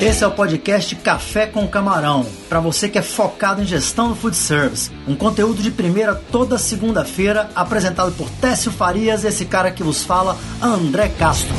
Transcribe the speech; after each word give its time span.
Esse 0.00 0.22
é 0.22 0.26
o 0.28 0.30
podcast 0.30 0.94
Café 0.94 1.46
com 1.46 1.66
Camarão, 1.66 2.24
para 2.48 2.60
você 2.60 2.88
que 2.88 2.98
é 2.98 3.02
focado 3.02 3.60
em 3.60 3.66
gestão 3.66 4.08
do 4.08 4.14
food 4.14 4.36
service. 4.36 4.92
Um 5.08 5.16
conteúdo 5.16 5.60
de 5.60 5.72
primeira 5.72 6.14
toda 6.14 6.56
segunda-feira, 6.56 7.50
apresentado 7.52 8.12
por 8.12 8.30
Técio 8.30 8.70
Farias, 8.70 9.24
esse 9.24 9.44
cara 9.44 9.72
que 9.72 9.82
vos 9.82 10.04
fala, 10.04 10.38
André 10.62 11.08
Castro. 11.18 11.52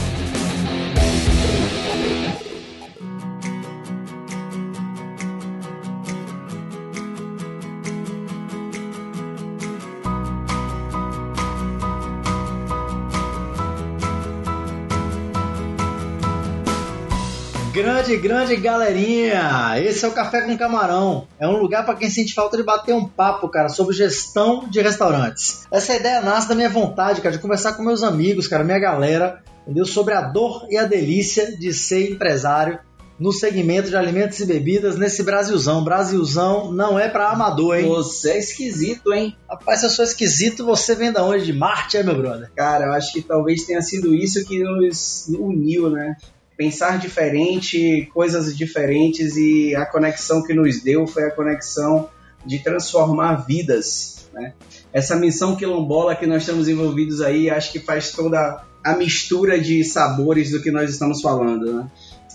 Grande, 17.80 18.18
grande 18.18 18.58
galerinha! 18.58 19.82
Esse 19.82 20.04
é 20.04 20.08
o 20.10 20.12
Café 20.12 20.42
com 20.42 20.58
Camarão. 20.58 21.30
É 21.40 21.48
um 21.48 21.56
lugar 21.56 21.86
para 21.86 21.96
quem 21.96 22.10
sente 22.10 22.34
falta 22.34 22.58
de 22.58 22.64
bater 22.64 22.94
um 22.94 23.08
papo, 23.08 23.48
cara, 23.48 23.70
sobre 23.70 23.96
gestão 23.96 24.68
de 24.70 24.82
restaurantes. 24.82 25.66
Essa 25.72 25.96
ideia 25.96 26.20
nasce 26.20 26.50
da 26.50 26.56
minha 26.56 26.70
vontade, 26.70 27.22
cara, 27.22 27.34
de 27.34 27.42
conversar 27.42 27.78
com 27.78 27.84
meus 27.84 28.04
amigos, 28.04 28.50
cara, 28.50 28.66
minha 28.66 28.80
galera, 28.80 29.42
entendeu? 29.64 29.86
Sobre 29.86 30.14
a 30.14 30.20
dor 30.20 30.68
e 30.70 30.78
a 30.78 30.84
delícia 30.84 31.58
de 31.58 31.74
ser 31.74 32.12
empresário 32.12 32.80
no 33.18 33.32
segmento 33.32 33.88
de 33.88 33.96
alimentos 33.96 34.42
e 34.42 34.46
bebidas 34.46 34.98
nesse 34.98 35.24
Brasilzão. 35.24 35.82
Brasilzão 35.82 36.74
não 36.74 37.00
é 37.00 37.08
para 37.08 37.30
amador, 37.30 37.78
hein? 37.78 37.88
Você 37.88 38.32
é 38.32 38.40
esquisito, 38.40 39.14
hein? 39.14 39.38
Rapaz, 39.50 39.80
se 39.80 39.86
eu 39.86 39.90
sou 39.90 40.04
esquisito, 40.04 40.66
você 40.66 40.96
vem 40.96 41.14
da 41.14 41.24
onde? 41.24 41.46
De 41.46 41.54
Marte, 41.54 41.96
é, 41.96 42.04
meu 42.04 42.18
brother? 42.18 42.52
Cara, 42.54 42.88
eu 42.88 42.92
acho 42.92 43.14
que 43.14 43.22
talvez 43.22 43.64
tenha 43.64 43.82
sido 43.82 44.14
isso 44.14 44.46
que 44.46 44.62
nos 44.62 45.30
uniu, 45.30 45.90
né? 45.90 46.18
Pensar 46.60 47.00
diferente, 47.00 48.12
coisas 48.14 48.54
diferentes 48.58 49.38
e 49.38 49.74
a 49.74 49.86
conexão 49.86 50.44
que 50.44 50.54
nos 50.54 50.82
deu 50.82 51.08
foi 51.08 51.24
a 51.24 51.32
conexão 51.32 52.10
de 52.46 52.60
transformar 52.60 53.46
vidas. 53.48 54.28
Né? 54.34 54.52
Essa 54.92 55.16
missão 55.16 55.56
quilombola 55.56 56.18
que 56.18 56.28
nós 56.28 56.42
estamos 56.42 56.68
envolvidos 56.68 57.22
aí, 57.22 57.50
acho 57.50 57.72
que 57.72 57.80
faz 57.80 58.12
toda 58.12 58.62
a 58.84 58.94
mistura 58.94 59.58
de 59.58 59.86
sabores 59.86 60.52
do 60.52 60.62
que 60.62 60.70
nós 60.70 60.90
estamos 60.90 61.22
falando. 61.22 61.76
Né? 61.76 61.92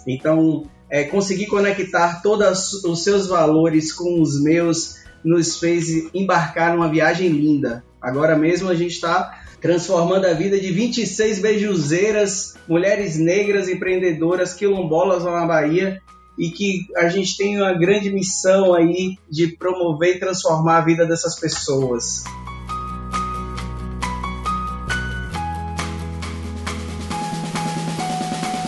Então, 0.07 0.65
é, 0.89 1.05
conseguir 1.05 1.45
conectar 1.45 2.23
todos 2.23 2.83
os 2.83 3.05
seus 3.05 3.27
valores 3.27 3.93
com 3.93 4.23
os 4.23 4.43
meus 4.43 5.05
nos 5.23 5.59
fez 5.59 6.09
embarcar 6.15 6.75
numa 6.75 6.89
viagem 6.89 7.29
linda. 7.29 7.85
Agora 8.01 8.39
mesmo 8.39 8.71
a 8.71 8.75
gente 8.75 8.93
está 8.93 9.44
transformando 9.65 10.27
a 10.27 10.35
vida 10.35 10.61
de 10.61 10.71
26 10.71 11.39
beijuzeiras, 11.39 12.55
mulheres 12.69 13.19
negras 13.19 13.67
empreendedoras 13.67 14.53
quilombolas 14.53 15.25
lá 15.25 15.41
na 15.41 15.47
Bahia 15.47 16.03
e 16.39 16.51
que 16.51 16.81
a 16.95 17.09
gente 17.09 17.35
tem 17.35 17.57
uma 17.57 17.73
grande 17.73 18.11
missão 18.11 18.75
aí 18.75 19.17
de 19.27 19.57
promover 19.57 20.17
e 20.17 20.21
transformar 20.21 20.77
a 20.77 20.81
vida 20.83 21.07
dessas 21.07 21.41
pessoas. 21.41 22.25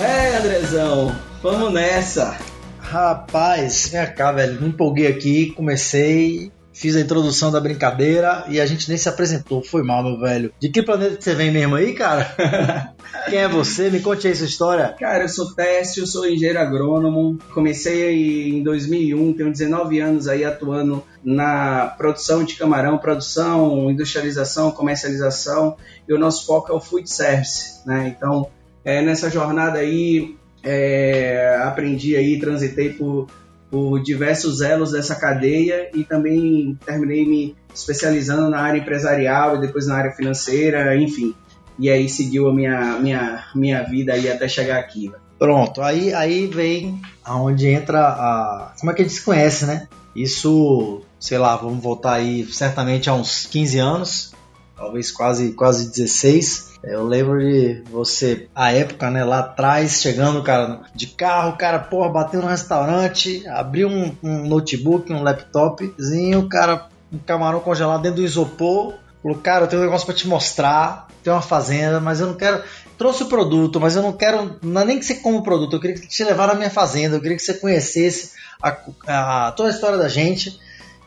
É, 0.00 0.38
Andrezão, 0.38 1.14
vamos 1.42 1.74
nessa. 1.74 2.38
Rapaz, 2.80 3.88
vem 3.88 4.14
cá, 4.14 4.32
velho. 4.32 4.62
Me 4.62 4.68
empolguei 4.68 5.08
aqui, 5.08 5.50
comecei 5.50 6.50
fiz 6.76 6.94
a 6.94 7.00
introdução 7.00 7.50
da 7.50 7.58
brincadeira 7.58 8.44
e 8.48 8.60
a 8.60 8.66
gente 8.66 8.86
nem 8.88 8.98
se 8.98 9.08
apresentou. 9.08 9.62
Foi 9.62 9.82
mal, 9.82 10.04
meu 10.04 10.20
velho. 10.20 10.52
De 10.60 10.68
que 10.68 10.82
planeta 10.82 11.16
você 11.18 11.34
vem 11.34 11.50
mesmo 11.50 11.74
aí, 11.74 11.94
cara? 11.94 12.34
Quem 13.30 13.38
é 13.38 13.48
você? 13.48 13.88
Me 13.88 14.00
conte 14.00 14.26
aí 14.26 14.34
essa 14.34 14.44
história. 14.44 14.94
Cara, 15.00 15.24
eu 15.24 15.28
sou 15.28 15.54
Técio, 15.54 16.06
sou 16.06 16.26
engenheiro 16.26 16.60
agrônomo. 16.60 17.38
Comecei 17.54 18.50
em 18.50 18.62
2001, 18.62 19.32
tenho 19.32 19.50
19 19.50 20.00
anos 20.00 20.28
aí 20.28 20.44
atuando 20.44 21.02
na 21.24 21.94
produção 21.96 22.44
de 22.44 22.56
camarão, 22.56 22.98
produção, 22.98 23.90
industrialização, 23.90 24.70
comercialização. 24.70 25.76
E 26.06 26.12
o 26.12 26.18
nosso 26.18 26.44
foco 26.44 26.70
é 26.70 26.74
o 26.74 26.80
food 26.80 27.10
service, 27.10 27.86
né? 27.86 28.14
Então, 28.14 28.48
é, 28.84 29.00
nessa 29.00 29.30
jornada 29.30 29.78
aí, 29.78 30.36
é, 30.62 31.58
aprendi 31.62 32.14
aí, 32.16 32.38
transitei 32.38 32.90
por 32.90 33.28
por 33.76 34.00
diversos 34.00 34.62
elos 34.62 34.92
dessa 34.92 35.14
cadeia 35.14 35.90
e 35.92 36.02
também 36.02 36.78
terminei 36.86 37.28
me 37.28 37.54
especializando 37.74 38.48
na 38.48 38.58
área 38.58 38.78
empresarial 38.78 39.56
e 39.56 39.60
depois 39.60 39.86
na 39.86 39.96
área 39.96 40.12
financeira, 40.12 40.96
enfim. 40.96 41.34
E 41.78 41.90
aí 41.90 42.08
seguiu 42.08 42.48
a 42.48 42.54
minha, 42.54 42.98
minha, 42.98 43.44
minha 43.54 43.82
vida 43.82 44.14
aí 44.14 44.30
até 44.30 44.48
chegar 44.48 44.78
aqui. 44.78 45.10
Né? 45.10 45.18
Pronto, 45.38 45.82
aí, 45.82 46.14
aí 46.14 46.46
vem 46.46 46.98
aonde 47.22 47.68
entra 47.68 48.00
a. 48.00 48.72
Como 48.80 48.90
é 48.90 48.94
que 48.94 49.02
a 49.02 49.04
gente 49.04 49.14
se 49.14 49.22
conhece, 49.22 49.66
né? 49.66 49.86
Isso, 50.14 51.02
sei 51.20 51.36
lá, 51.36 51.54
vamos 51.54 51.82
voltar 51.82 52.14
aí 52.14 52.46
certamente 52.46 53.10
há 53.10 53.12
uns 53.12 53.44
15 53.44 53.78
anos, 53.78 54.32
talvez 54.74 55.10
quase, 55.10 55.52
quase 55.52 55.90
16. 55.90 56.75
Eu 56.86 57.04
lembro 57.04 57.40
de 57.40 57.82
você, 57.90 58.48
a 58.54 58.72
época, 58.72 59.10
né, 59.10 59.24
lá 59.24 59.40
atrás, 59.40 60.00
chegando, 60.00 60.40
cara, 60.40 60.82
de 60.94 61.08
carro, 61.08 61.56
cara, 61.56 61.80
porra, 61.80 62.08
bateu 62.08 62.40
no 62.40 62.46
restaurante, 62.46 63.44
abriu 63.48 63.88
um, 63.88 64.14
um 64.22 64.46
notebook, 64.46 65.12
um 65.12 65.24
laptopzinho, 65.24 66.48
cara, 66.48 66.86
um 67.12 67.18
camarão 67.18 67.58
congelado 67.58 68.02
dentro 68.02 68.18
do 68.18 68.24
isopor, 68.24 68.94
falou, 69.20 69.36
cara, 69.38 69.64
eu 69.64 69.68
tenho 69.68 69.82
um 69.82 69.84
negócio 69.84 70.06
para 70.06 70.14
te 70.14 70.28
mostrar, 70.28 71.08
tem 71.24 71.32
uma 71.32 71.42
fazenda, 71.42 71.98
mas 71.98 72.20
eu 72.20 72.28
não 72.28 72.34
quero. 72.34 72.62
Trouxe 72.96 73.24
o 73.24 73.26
produto, 73.26 73.80
mas 73.80 73.96
eu 73.96 74.02
não 74.02 74.12
quero. 74.12 74.56
Não 74.62 74.80
é 74.80 74.84
nem 74.84 74.98
que 75.00 75.04
você 75.04 75.16
come 75.16 75.38
o 75.38 75.42
produto, 75.42 75.74
eu 75.74 75.80
queria 75.80 75.96
te 75.96 76.22
levar 76.22 76.46
na 76.46 76.54
minha 76.54 76.70
fazenda, 76.70 77.16
eu 77.16 77.20
queria 77.20 77.36
que 77.36 77.42
você 77.42 77.54
conhecesse 77.54 78.30
a, 78.62 78.76
a, 79.08 79.52
toda 79.52 79.70
a 79.70 79.72
história 79.72 79.98
da 79.98 80.06
gente. 80.06 80.56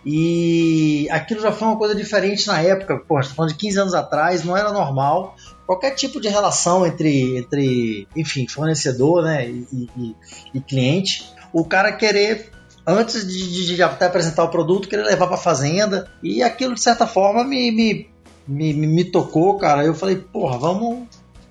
E 0.05 1.07
aquilo 1.09 1.41
já 1.41 1.51
foi 1.51 1.67
uma 1.67 1.77
coisa 1.77 1.95
diferente 1.95 2.47
na 2.47 2.61
época, 2.61 2.97
pô, 2.97 3.21
falando 3.23 3.51
de 3.51 3.57
15 3.57 3.79
anos 3.79 3.93
atrás, 3.93 4.43
não 4.43 4.55
era 4.55 4.71
normal 4.71 5.35
qualquer 5.69 5.91
tipo 5.91 6.19
de 6.19 6.27
relação 6.27 6.83
entre, 6.83 7.37
entre 7.37 8.07
enfim, 8.15 8.47
fornecedor 8.47 9.23
né, 9.23 9.47
e, 9.47 9.87
e, 9.95 10.15
e 10.51 10.59
cliente, 10.59 11.31
o 11.53 11.63
cara 11.63 11.91
querer 11.91 12.49
antes 12.87 13.27
de, 13.27 13.51
de, 13.51 13.75
de, 13.75 13.83
até 13.83 14.07
apresentar 14.07 14.45
o 14.45 14.49
produto, 14.49 14.89
querer 14.89 15.03
levar 15.03 15.27
para 15.27 15.37
fazenda. 15.37 16.11
E 16.23 16.41
aquilo, 16.41 16.73
de 16.73 16.81
certa 16.81 17.05
forma, 17.05 17.43
me, 17.43 17.69
me, 17.69 18.09
me, 18.47 18.73
me, 18.73 19.05
tocou, 19.05 19.59
cara. 19.59 19.85
Eu 19.85 19.93
falei, 19.93 20.15
porra, 20.15 20.57
vamos. 20.57 21.07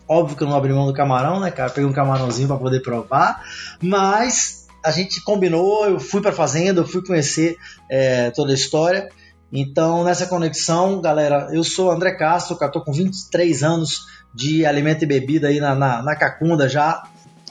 Óbvio 0.09 0.37
que 0.37 0.43
eu 0.43 0.49
não 0.49 0.57
abri 0.57 0.73
mão 0.73 0.87
do 0.87 0.93
camarão, 0.93 1.39
né, 1.39 1.53
cara? 1.53 1.71
Peguei 1.71 1.89
um 1.89 1.93
camarãozinho 1.93 2.49
para 2.49 2.57
poder 2.57 2.81
provar. 2.81 3.45
Mas 3.81 4.67
a 4.85 4.91
gente 4.91 5.23
combinou, 5.23 5.85
eu 5.87 6.01
fui 6.01 6.21
para 6.21 6.33
fazenda, 6.33 6.81
eu 6.81 6.89
fui 6.89 7.07
conhecer 7.07 7.57
é, 7.89 8.33
toda 8.33 8.51
a 8.51 8.55
história. 8.55 9.11
Então, 9.53 10.05
nessa 10.05 10.27
conexão, 10.27 11.01
galera, 11.01 11.49
eu 11.53 11.65
sou 11.65 11.91
André 11.91 12.13
Castro, 12.13 12.57
tô 12.71 12.83
com 12.83 12.93
23 12.93 13.63
anos 13.63 14.07
de 14.35 14.67
alimento 14.67 15.05
e 15.05 15.07
bebida 15.07 15.49
aí 15.49 15.59
na, 15.59 15.75
na, 15.75 16.03
na 16.03 16.17
Cacunda 16.17 16.69
já. 16.69 17.03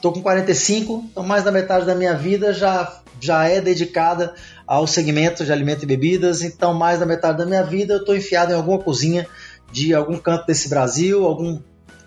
Tô 0.02 0.12
com 0.12 0.22
45, 0.22 1.06
então 1.12 1.24
mais 1.24 1.44
da 1.44 1.52
metade 1.52 1.86
da 1.86 1.96
minha 1.96 2.14
vida 2.14 2.54
já, 2.54 3.02
já 3.20 3.46
é 3.46 3.60
dedicada 3.60 4.36
ao 4.68 4.86
segmento 4.86 5.44
de 5.44 5.52
alimento 5.52 5.84
e 5.84 5.86
bebidas, 5.88 6.44
então 6.44 6.74
mais 6.74 7.00
da 7.00 7.06
metade 7.06 7.40
da 7.40 7.48
minha 7.48 7.64
vida 7.64 7.96
eu 7.96 8.06
tô 8.06 8.14
enfiado 8.14 8.52
em 8.52 8.56
alguma 8.56 8.78
cozinha 8.78 9.26
de 9.72 9.96
algum 9.96 10.18
canto 10.18 10.46
desse 10.46 10.70
Brasil, 10.70 11.26
algum 11.26 11.60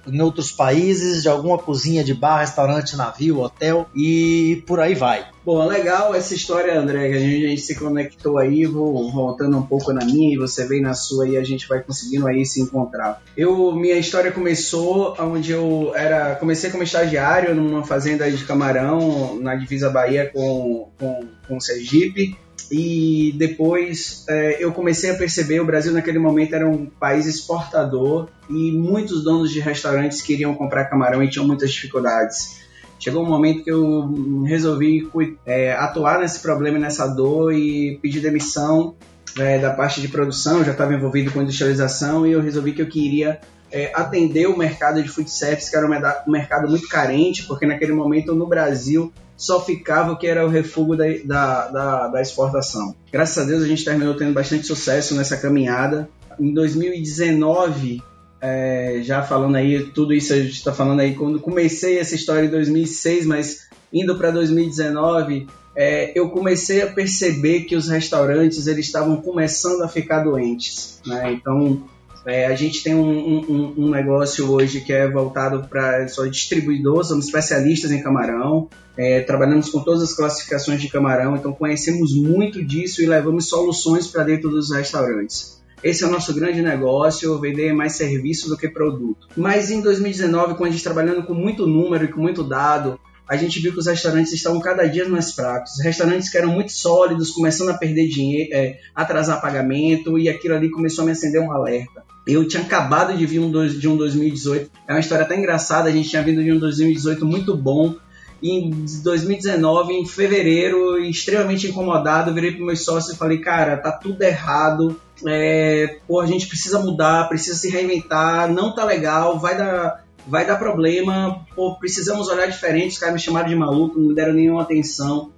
em 0.07 0.21
outros 0.21 0.53
países, 0.53 1.23
de 1.23 1.29
alguma 1.29 1.59
cozinha 1.59 2.03
de 2.03 2.15
bar, 2.15 2.41
restaurante, 2.41 2.97
navio, 2.97 3.41
hotel 3.41 3.89
e 3.95 4.63
por 4.67 4.81
aí 4.81 4.95
vai. 4.95 5.27
Bom, 5.45 5.67
legal 5.67 6.15
essa 6.15 6.35
história, 6.35 6.79
André, 6.79 7.09
que 7.09 7.15
a 7.15 7.19
gente, 7.19 7.47
a 7.47 7.49
gente 7.49 7.63
se 7.63 7.75
conectou 7.75 8.39
aí, 8.39 8.67
vou 8.67 9.11
voltando 9.11 9.57
um 9.57 9.63
pouco 9.63 9.93
na 9.93 10.05
minha 10.05 10.35
e 10.35 10.37
você 10.37 10.67
vem 10.67 10.83
na 10.83 10.93
sua 10.95 11.27
e 11.29 11.37
a 11.37 11.43
gente 11.43 11.67
vai 11.67 11.83
conseguindo 11.83 12.27
aí 12.27 12.45
se 12.45 12.61
encontrar. 12.61 13.23
Eu, 13.37 13.73
minha 13.73 13.97
história 13.97 14.31
começou 14.31 15.17
onde 15.19 15.53
eu 15.53 15.93
era, 15.95 16.35
comecei 16.37 16.71
como 16.71 16.83
estagiário 16.83 17.55
numa 17.55 17.85
fazenda 17.85 18.31
de 18.31 18.45
camarão 18.45 19.41
na 19.41 19.55
divisa 19.55 19.89
Bahia 19.89 20.31
com, 20.33 20.91
com, 20.99 21.27
com 21.49 21.61
Sergipe 21.61 22.37
e 22.71 23.35
depois 23.37 24.25
é, 24.29 24.63
eu 24.63 24.73
comecei 24.73 25.11
a 25.11 25.15
perceber 25.15 25.61
o 25.61 25.65
Brasil 25.65 25.93
naquele 25.93 26.19
momento 26.19 26.55
era 26.55 26.69
um 26.69 26.87
país 26.87 27.27
exportador 27.27 28.29
e 28.49 28.71
muitos 28.71 29.25
donos 29.25 29.51
de 29.51 29.59
restaurantes 29.59 30.23
queriam 30.23 30.55
comprar 30.55 30.85
camarão 30.85 31.23
e 31.23 31.29
tinham 31.29 31.47
muitas 31.47 31.73
dificuldades. 31.73 32.61
Chegou 32.99 33.25
um 33.25 33.29
momento 33.29 33.65
que 33.65 33.73
eu 33.73 34.45
resolvi 34.45 35.09
é, 35.47 35.73
atuar 35.73 36.21
nesse 36.21 36.39
problema, 36.41 36.79
nessa 36.79 37.07
dor 37.09 37.53
e 37.53 37.99
pedir 38.01 38.21
demissão 38.21 38.95
é, 39.39 39.59
da 39.59 39.71
parte 39.71 40.01
de 40.01 40.09
produção. 40.09 40.59
Eu 40.59 40.65
já 40.67 40.73
estava 40.73 40.95
envolvido 40.95 41.33
com 41.33 41.43
industrialização 41.43 42.27
e 42.27 42.33
eu 42.33 42.43
resolvi 42.43 42.73
que 42.73 42.83
eu 42.83 42.89
queria 42.89 43.41
é, 43.73 43.91
atender 43.95 44.47
o 44.47 44.57
mercado 44.57 45.03
de 45.03 45.09
food 45.09 45.31
service, 45.31 45.71
que 45.71 45.77
era 45.77 45.87
um 45.87 46.31
mercado 46.31 46.69
muito 46.69 46.87
carente, 46.89 47.45
porque 47.45 47.67
naquele 47.67 47.93
momento 47.93 48.35
no 48.35 48.47
Brasil 48.47 49.13
só 49.41 49.65
ficava 49.65 50.13
o 50.13 50.19
que 50.19 50.27
era 50.27 50.45
o 50.45 50.51
refúgio 50.51 50.95
da, 50.99 51.07
da, 51.25 51.69
da, 51.69 52.09
da 52.09 52.21
exportação. 52.21 52.95
Graças 53.11 53.43
a 53.43 53.47
Deus 53.47 53.63
a 53.63 53.67
gente 53.67 53.83
terminou 53.83 54.15
tendo 54.15 54.35
bastante 54.35 54.67
sucesso 54.67 55.15
nessa 55.15 55.35
caminhada. 55.39 56.11
Em 56.39 56.53
2019, 56.53 58.03
é, 58.39 59.01
já 59.03 59.23
falando 59.23 59.57
aí, 59.57 59.83
tudo 59.95 60.13
isso 60.13 60.35
a 60.35 60.37
gente 60.37 60.53
está 60.53 60.75
falando 60.75 61.01
aí, 61.01 61.15
quando 61.15 61.41
comecei 61.41 61.99
essa 61.99 62.15
história 62.15 62.47
em 62.47 62.51
2006, 62.51 63.25
mas 63.25 63.67
indo 63.91 64.15
para 64.19 64.31
2019, 64.31 65.47
é, 65.75 66.13
eu 66.15 66.29
comecei 66.29 66.83
a 66.83 66.87
perceber 66.89 67.63
que 67.63 67.75
os 67.75 67.89
restaurantes 67.89 68.67
eles 68.67 68.85
estavam 68.85 69.23
começando 69.23 69.81
a 69.81 69.89
ficar 69.89 70.23
doentes. 70.23 71.01
Né? 71.07 71.33
Então, 71.33 71.83
é, 72.27 72.47
a 72.47 72.55
gente 72.55 72.83
tem 72.83 72.95
um, 72.95 73.39
um, 73.39 73.75
um, 73.79 73.91
negócio 73.91 74.51
hoje 74.51 74.83
que 74.83 74.93
é 74.93 75.09
voltado 75.09 75.67
para 75.69 76.07
só 76.09 76.27
distribuidor, 76.27 77.05
somos 77.05 77.27
especialistas 77.27 77.91
em 77.91 78.03
camarão, 78.03 78.69
é, 78.97 79.21
trabalhamos 79.21 79.71
com 79.71 79.81
todas 79.81 80.03
as 80.03 80.13
classificações 80.13 80.81
de 80.81 80.89
camarão, 80.89 81.37
então 81.37 81.53
conhecemos 81.53 82.15
muito 82.15 82.63
disso 82.63 83.03
e 83.03 83.07
levamos 83.07 83.49
soluções 83.49 84.07
para 84.07 84.25
dentro 84.25 84.51
dos 84.51 84.71
restaurantes. 84.71 85.61
Esse 85.83 86.05
é 86.05 86.07
o 86.07 86.11
nosso 86.11 86.35
grande 86.35 86.61
negócio, 86.61 87.41
vender 87.41 87.73
mais 87.73 87.95
serviço 87.95 88.51
do 88.51 88.57
que 88.57 88.69
produto. 88.69 89.29
Mas 89.35 89.71
em 89.71 89.81
2019, 89.81 90.55
com 90.55 90.65
a 90.65 90.71
gente 90.71 90.85
trabalhando 90.85 91.23
com 91.23 91.33
muito 91.33 91.67
número 91.67 92.05
e 92.05 92.09
com 92.09 92.21
muito 92.21 92.45
dado, 92.45 93.01
a 93.27 93.37
gente 93.37 93.61
viu 93.61 93.73
que 93.73 93.79
os 93.79 93.87
restaurantes 93.87 94.33
estavam 94.33 94.61
cada 94.61 94.87
dia 94.87 95.09
mais 95.09 95.33
fracos. 95.33 95.75
Os 95.75 95.85
restaurantes 95.85 96.29
que 96.29 96.37
eram 96.37 96.51
muito 96.51 96.73
sólidos, 96.73 97.31
começando 97.31 97.71
a 97.71 97.75
perder 97.75 98.09
dinheiro, 98.09 98.51
é, 98.53 98.79
atrasar 98.95 99.41
pagamento, 99.41 100.19
e 100.19 100.29
aquilo 100.29 100.57
ali 100.57 100.69
começou 100.69 101.03
a 101.03 101.07
me 101.07 101.13
acender 101.13 101.41
um 101.41 101.53
alerta. 101.53 102.10
Eu 102.31 102.47
tinha 102.47 102.63
acabado 102.63 103.17
de 103.17 103.27
vir 103.27 103.41
um 103.41 103.51
de 103.51 103.89
um 103.89 103.97
2018, 103.97 104.71
é 104.87 104.93
uma 104.93 105.01
história 105.01 105.25
até 105.25 105.37
engraçada, 105.37 105.89
a 105.89 105.93
gente 105.93 106.09
tinha 106.09 106.23
vindo 106.23 106.43
de 106.43 106.53
um 106.53 106.59
2018 106.59 107.27
muito 107.27 107.57
bom, 107.57 107.97
e 108.43 108.53
em 108.53 108.71
2019, 109.03 109.93
em 109.93 110.07
fevereiro, 110.07 110.99
extremamente 110.99 111.67
incomodado, 111.67 112.33
virei 112.33 112.53
para 112.53 112.65
meus 112.65 112.85
sócios 112.85 113.15
e 113.15 113.19
falei, 113.19 113.39
cara, 113.39 113.77
tá 113.77 113.93
tudo 113.93 114.23
errado, 114.23 114.99
é, 115.27 115.99
pô, 116.07 116.21
a 116.21 116.27
gente 116.27 116.47
precisa 116.47 116.79
mudar, 116.79 117.29
precisa 117.29 117.59
se 117.59 117.69
reinventar, 117.69 118.51
não 118.51 118.75
tá 118.75 118.85
legal, 118.85 119.39
vai 119.39 119.59
dar, 119.59 120.05
vai 120.27 120.47
dar 120.47 120.57
problema, 120.57 121.45
pô, 121.55 121.77
precisamos 121.79 122.29
olhar 122.29 122.47
diferente, 122.47 122.93
os 122.93 122.99
caras 122.99 123.15
me 123.15 123.21
chamaram 123.21 123.49
de 123.49 123.57
maluco, 123.57 123.99
não 123.99 124.09
me 124.09 124.15
deram 124.15 124.33
nenhuma 124.33 124.63
atenção. 124.63 125.33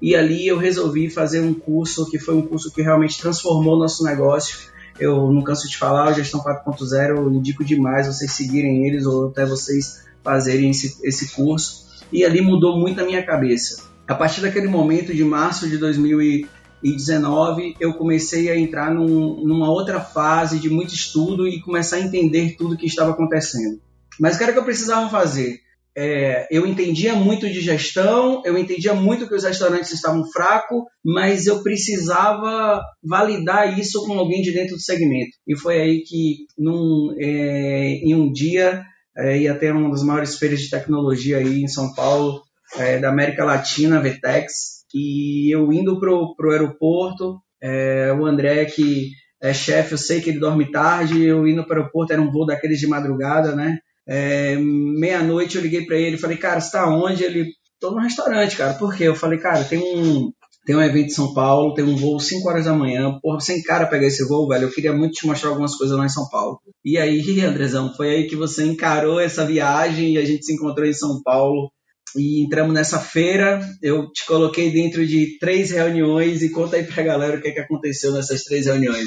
E 0.00 0.14
ali 0.14 0.46
eu 0.46 0.58
resolvi 0.58 1.10
fazer 1.10 1.40
um 1.40 1.52
curso 1.52 2.08
que 2.08 2.18
foi 2.18 2.34
um 2.34 2.42
curso 2.42 2.72
que 2.72 2.82
realmente 2.82 3.20
transformou 3.20 3.74
o 3.74 3.78
nosso 3.78 4.04
negócio. 4.04 4.56
Eu 4.98 5.32
não 5.32 5.42
canso 5.42 5.68
de 5.68 5.76
falar, 5.76 6.10
o 6.10 6.14
Gestão 6.14 6.40
4.0, 6.40 7.16
eu 7.16 7.30
indico 7.30 7.64
demais 7.64 8.06
vocês 8.06 8.32
seguirem 8.32 8.86
eles 8.86 9.06
ou 9.06 9.28
até 9.28 9.46
vocês 9.46 10.04
fazerem 10.22 10.70
esse, 10.70 10.98
esse 11.06 11.34
curso. 11.34 11.86
E 12.12 12.24
ali 12.24 12.40
mudou 12.40 12.78
muito 12.78 13.00
a 13.00 13.04
minha 13.04 13.24
cabeça. 13.24 13.88
A 14.06 14.14
partir 14.14 14.40
daquele 14.40 14.68
momento 14.68 15.14
de 15.14 15.24
março 15.24 15.68
de 15.68 15.76
2000 15.78 16.48
2019 16.82 17.76
eu 17.80 17.94
comecei 17.94 18.50
a 18.50 18.56
entrar 18.56 18.92
num, 18.92 19.44
numa 19.44 19.70
outra 19.70 20.00
fase 20.00 20.58
de 20.58 20.70
muito 20.70 20.94
estudo 20.94 21.46
e 21.46 21.60
começar 21.60 21.96
a 21.96 22.00
entender 22.00 22.54
tudo 22.56 22.76
que 22.76 22.86
estava 22.86 23.10
acontecendo. 23.10 23.80
Mas 24.18 24.34
o 24.34 24.38
que 24.38 24.44
era 24.44 24.52
que 24.52 24.58
eu 24.58 24.64
precisava 24.64 25.08
fazer? 25.10 25.60
É, 26.00 26.46
eu 26.48 26.64
entendia 26.64 27.16
muito 27.16 27.50
de 27.50 27.60
gestão, 27.60 28.40
eu 28.44 28.56
entendia 28.56 28.94
muito 28.94 29.26
que 29.26 29.34
os 29.34 29.42
restaurantes 29.42 29.90
estavam 29.90 30.24
fracos, 30.30 30.84
mas 31.04 31.48
eu 31.48 31.60
precisava 31.60 32.80
validar 33.02 33.76
isso 33.76 34.06
com 34.06 34.16
alguém 34.16 34.40
de 34.40 34.52
dentro 34.52 34.76
do 34.76 34.80
segmento. 34.80 35.32
E 35.44 35.58
foi 35.58 35.80
aí 35.80 36.04
que, 36.04 36.46
num, 36.56 37.16
é, 37.18 37.94
em 38.04 38.14
um 38.14 38.30
dia, 38.30 38.84
é, 39.16 39.38
ia 39.38 39.56
ter 39.56 39.74
uma 39.74 39.90
das 39.90 40.04
maiores 40.04 40.38
feiras 40.38 40.60
de 40.60 40.70
tecnologia 40.70 41.38
aí 41.38 41.64
em 41.64 41.66
São 41.66 41.92
Paulo, 41.92 42.42
é, 42.76 42.98
da 42.98 43.08
América 43.08 43.44
Latina, 43.44 44.00
Vetex, 44.00 44.84
e 44.94 45.52
eu 45.52 45.72
indo 45.72 45.98
pro, 45.98 46.32
pro 46.36 46.52
aeroporto, 46.52 47.40
é, 47.60 48.12
o 48.12 48.24
André 48.24 48.66
que 48.66 49.10
é 49.42 49.52
chefe, 49.52 49.92
eu 49.92 49.98
sei 49.98 50.20
que 50.20 50.30
ele 50.30 50.38
dorme 50.38 50.70
tarde, 50.70 51.24
eu 51.24 51.44
indo 51.44 51.66
para 51.66 51.78
o 51.78 51.80
aeroporto, 51.80 52.12
era 52.12 52.22
um 52.22 52.30
voo 52.30 52.46
daqueles 52.46 52.78
de 52.78 52.86
madrugada, 52.86 53.56
né? 53.56 53.78
É, 54.08 54.56
Meia-noite 54.56 55.56
eu 55.56 55.62
liguei 55.62 55.84
para 55.84 55.96
ele, 55.96 56.16
falei, 56.16 56.36
cara, 56.36 56.60
você 56.60 56.72
tá 56.72 56.88
onde? 56.88 57.22
Ele, 57.22 57.50
tô 57.78 57.90
no 57.90 58.00
restaurante, 58.00 58.56
cara. 58.56 58.74
Por 58.74 58.94
quê? 58.96 59.04
Eu 59.04 59.14
falei, 59.14 59.38
cara, 59.38 59.62
tem 59.64 59.78
um, 59.78 60.32
tem 60.68 60.76
um 60.76 60.82
evento 60.82 61.06
em 61.06 61.14
São 61.14 61.32
Paulo, 61.32 61.74
tem 61.74 61.84
um 61.84 61.96
voo 61.96 62.18
5 62.18 62.48
horas 62.48 62.64
da 62.66 62.72
manhã. 62.72 63.18
Porra, 63.22 63.40
sem 63.40 63.62
cara 63.62 63.86
pegar 63.86 64.06
esse 64.06 64.26
voo, 64.26 64.48
velho. 64.48 64.64
Eu 64.64 64.70
queria 64.70 64.92
muito 64.92 65.14
te 65.14 65.26
mostrar 65.26 65.50
algumas 65.50 65.74
coisas 65.74 65.96
lá 65.96 66.04
em 66.04 66.10
São 66.10 66.28
Paulo. 66.28 66.60
E 66.84 66.98
aí, 66.98 67.22
Andrezão, 67.40 67.94
foi 67.94 68.10
aí 68.10 68.26
que 68.26 68.36
você 68.36 68.64
encarou 68.64 69.20
essa 69.20 69.46
viagem 69.46 70.14
e 70.14 70.18
a 70.18 70.24
gente 70.24 70.44
se 70.44 70.52
encontrou 70.52 70.86
em 70.86 70.92
São 70.92 71.22
Paulo 71.22 71.70
e 72.16 72.42
entramos 72.42 72.74
nessa 72.74 72.98
feira. 72.98 73.60
Eu 73.82 74.10
te 74.10 74.26
coloquei 74.26 74.70
dentro 74.70 75.06
de 75.06 75.38
três 75.38 75.70
reuniões 75.70 76.42
e 76.42 76.50
conta 76.50 76.76
aí 76.76 76.84
pra 76.84 77.02
galera 77.02 77.38
o 77.38 77.40
que, 77.40 77.48
é 77.48 77.52
que 77.52 77.60
aconteceu 77.60 78.12
nessas 78.12 78.42
três 78.42 78.66
reuniões. 78.66 79.06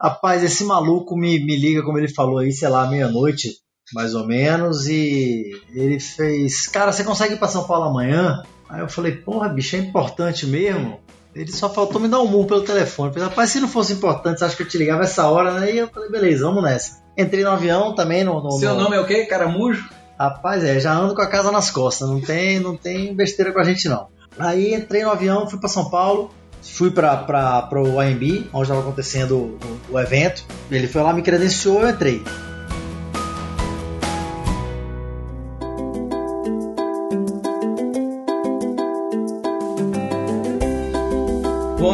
Rapaz, 0.00 0.44
esse 0.44 0.64
maluco 0.64 1.16
me, 1.16 1.44
me 1.44 1.56
liga, 1.56 1.82
como 1.82 1.98
ele 1.98 2.08
falou 2.08 2.38
aí, 2.38 2.52
sei 2.52 2.68
lá, 2.68 2.88
meia-noite, 2.88 3.56
mais 3.92 4.14
ou 4.14 4.26
menos, 4.26 4.86
e 4.86 5.60
ele 5.72 5.98
fez: 5.98 6.66
Cara, 6.66 6.92
você 6.92 7.04
consegue 7.04 7.34
ir 7.34 7.38
pra 7.38 7.48
São 7.48 7.64
Paulo 7.64 7.84
amanhã? 7.84 8.42
Aí 8.68 8.80
eu 8.80 8.88
falei: 8.88 9.12
Porra, 9.12 9.48
bicho, 9.48 9.76
é 9.76 9.78
importante 9.78 10.46
mesmo? 10.46 11.00
Ele 11.34 11.52
só 11.52 11.68
faltou 11.68 12.00
me 12.00 12.08
dar 12.08 12.20
um 12.20 12.26
murro 12.26 12.46
pelo 12.46 12.62
telefone. 12.62 13.10
Eu 13.10 13.14
falei, 13.14 13.28
rapaz, 13.28 13.50
se 13.50 13.60
não 13.60 13.68
fosse 13.68 13.92
importante, 13.92 14.38
você 14.38 14.44
acha 14.44 14.56
que 14.56 14.62
eu 14.62 14.68
te 14.68 14.78
ligava 14.78 15.04
essa 15.04 15.28
hora, 15.28 15.52
né? 15.60 15.72
E 15.72 15.78
eu 15.78 15.86
falei, 15.86 16.10
beleza, 16.10 16.44
vamos 16.44 16.64
nessa. 16.64 17.00
Entrei 17.16 17.44
no 17.44 17.50
avião 17.50 17.94
também. 17.94 18.24
No, 18.24 18.42
no 18.42 18.52
Seu 18.52 18.74
no... 18.74 18.82
nome 18.82 18.96
é 18.96 19.00
o 19.00 19.06
quê? 19.06 19.24
Caramujo? 19.26 19.88
Rapaz, 20.18 20.64
é, 20.64 20.80
já 20.80 20.92
ando 20.92 21.14
com 21.14 21.22
a 21.22 21.28
casa 21.28 21.52
nas 21.52 21.70
costas, 21.70 22.08
não 22.08 22.20
tem, 22.20 22.58
não 22.58 22.76
tem 22.76 23.14
besteira 23.14 23.52
com 23.52 23.60
a 23.60 23.64
gente 23.64 23.88
não. 23.88 24.08
Aí 24.36 24.74
entrei 24.74 25.04
no 25.04 25.10
avião, 25.10 25.48
fui 25.48 25.60
para 25.60 25.68
São 25.68 25.88
Paulo, 25.88 26.32
fui 26.60 26.90
para 26.90 27.68
o 27.72 28.00
AMB, 28.00 28.48
onde 28.52 28.62
estava 28.62 28.80
acontecendo 28.80 29.36
o, 29.36 29.58
o, 29.90 30.00
evento. 30.00 30.44
Ele 30.72 30.88
foi 30.88 31.02
lá, 31.02 31.12
me 31.12 31.22
credenciou, 31.22 31.82
eu 31.82 31.90
entrei. 31.90 32.22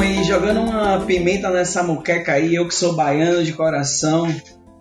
E 0.05 0.23
jogando 0.23 0.61
uma 0.61 1.01
pimenta 1.01 1.49
nessa 1.51 1.83
muqueca 1.83 2.33
aí, 2.33 2.55
eu 2.55 2.69
que 2.69 2.75
sou 2.75 2.95
baiano 2.95 3.43
de 3.43 3.55
coração, 3.55 4.29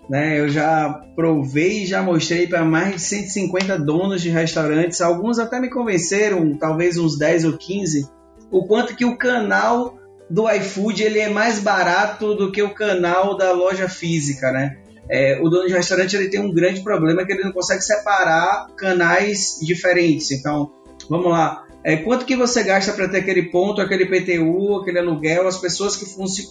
né? 0.09 0.37
Eu 0.37 0.49
já 0.49 1.01
provei 1.15 1.83
e 1.83 1.85
já 1.85 2.01
mostrei 2.01 2.45
para 2.45 2.65
mais 2.65 2.95
de 2.95 3.01
150 3.01 3.79
donos 3.79 4.21
de 4.21 4.29
restaurantes, 4.29 4.99
alguns 4.99 5.39
até 5.39 5.61
me 5.61 5.69
convenceram, 5.69 6.57
talvez 6.57 6.97
uns 6.97 7.17
10 7.17 7.45
ou 7.45 7.57
15, 7.57 8.09
o 8.51 8.67
quanto 8.67 8.95
que 8.95 9.05
o 9.05 9.17
canal 9.17 9.97
do 10.29 10.49
iFood 10.49 11.01
ele 11.01 11.19
é 11.19 11.29
mais 11.29 11.59
barato 11.59 12.35
do 12.35 12.51
que 12.51 12.61
o 12.61 12.73
canal 12.73 13.37
da 13.37 13.53
loja 13.53 13.87
física, 13.87 14.51
né? 14.51 14.77
É, 15.09 15.39
o 15.41 15.49
dono 15.49 15.67
de 15.67 15.73
restaurante 15.73 16.15
ele 16.15 16.29
tem 16.29 16.41
um 16.41 16.53
grande 16.53 16.81
problema 16.81 17.25
que 17.25 17.31
ele 17.31 17.43
não 17.43 17.51
consegue 17.53 17.81
separar 17.81 18.67
canais 18.77 19.59
diferentes. 19.61 20.31
Então, 20.31 20.71
vamos 21.09 21.29
lá, 21.31 21.65
é, 21.83 21.97
quanto 21.97 22.25
que 22.25 22.35
você 22.35 22.63
gasta 22.63 22.93
para 22.93 23.09
ter 23.09 23.17
aquele 23.17 23.43
ponto, 23.43 23.81
aquele 23.81 24.05
PTU, 24.05 24.77
aquele 24.77 24.99
aluguel, 24.99 25.47
as 25.47 25.57
pessoas 25.57 25.97
que, 25.97 26.05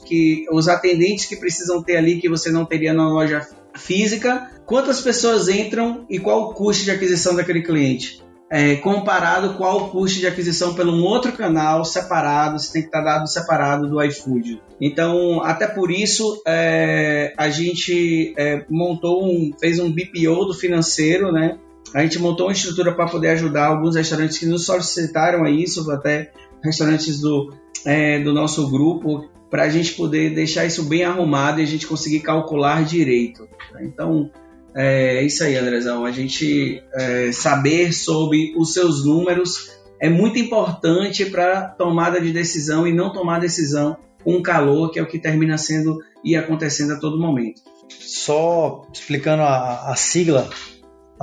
que 0.05 0.45
os 0.53 0.69
atendentes 0.69 1.27
que 1.27 1.37
precisam 1.37 1.83
ter 1.83 1.97
ali 1.97 2.21
que 2.21 2.29
você 2.29 2.51
não 2.51 2.67
teria 2.67 2.93
na 2.93 3.09
loja 3.09 3.49
física, 3.75 4.51
quantas 4.67 5.01
pessoas 5.01 5.49
entram 5.49 6.05
e 6.11 6.19
qual 6.19 6.43
o 6.43 6.55
custo 6.55 6.85
de 6.85 6.91
aquisição 6.91 7.35
daquele 7.35 7.63
cliente? 7.63 8.23
É, 8.51 8.77
comparado 8.77 9.55
qual 9.55 9.85
o 9.85 9.89
custo 9.89 10.19
de 10.21 10.27
aquisição 10.27 10.75
pelo 10.75 10.93
um 10.93 11.03
outro 11.03 11.33
canal 11.33 11.87
separado, 11.87 12.59
você 12.59 12.71
tem 12.71 12.83
que 12.83 12.89
estar 12.89 13.01
dado 13.01 13.27
separado 13.27 13.89
do 13.89 14.03
iFood. 14.03 14.61
Então, 14.79 15.43
até 15.43 15.67
por 15.67 15.91
isso, 15.91 16.43
é, 16.47 17.33
a 17.39 17.49
gente 17.49 18.35
é, 18.37 18.63
montou 18.69 19.25
um, 19.25 19.53
fez 19.59 19.79
um 19.79 19.91
BPO 19.91 20.45
do 20.45 20.53
financeiro, 20.53 21.33
né? 21.33 21.59
A 21.95 22.03
gente 22.03 22.19
montou 22.19 22.47
uma 22.47 22.53
estrutura 22.53 22.95
para 22.95 23.07
poder 23.07 23.29
ajudar 23.31 23.67
alguns 23.67 23.97
restaurantes 23.97 24.39
que 24.39 24.47
nos 24.47 24.65
solicitaram 24.65 25.45
a 25.45 25.51
isso, 25.51 25.91
até 25.91 26.33
restaurantes 26.63 27.21
do, 27.21 27.55
é, 27.85 28.21
do 28.21 28.33
nosso 28.33 28.71
grupo, 28.71 29.29
para 29.51 29.65
a 29.65 29.69
gente 29.69 29.93
poder 29.95 30.35
deixar 30.35 30.65
isso 30.65 30.85
bem 30.85 31.05
arrumado 31.05 31.61
e 31.61 31.63
a 31.63 31.67
gente 31.67 31.87
conseguir 31.87 32.21
calcular 32.21 32.85
direito. 32.85 33.47
Então, 33.81 34.31
é 34.75 35.23
isso 35.23 35.45
aí, 35.45 35.57
Andrezão. 35.57 36.07
A 36.07 36.11
gente 36.11 36.83
é, 36.95 37.31
saber 37.33 37.93
sobre 37.93 38.55
os 38.57 38.73
seus 38.73 39.05
números 39.05 39.71
é 40.01 40.09
muito 40.09 40.39
importante 40.39 41.27
para 41.27 41.69
tomada 41.69 42.21
de 42.21 42.33
decisão 42.33 42.87
e 42.87 42.93
não 42.93 43.13
tomar 43.13 43.39
decisão 43.39 43.97
com 44.25 44.41
calor, 44.41 44.91
que 44.91 44.99
é 44.99 45.03
o 45.03 45.07
que 45.07 45.19
termina 45.19 45.59
sendo 45.59 45.99
e 46.25 46.35
acontecendo 46.35 46.95
a 46.95 46.99
todo 46.99 47.21
momento. 47.21 47.61
Só 47.89 48.87
explicando 48.93 49.43
a, 49.43 49.93
a 49.93 49.97
sigla 49.97 50.49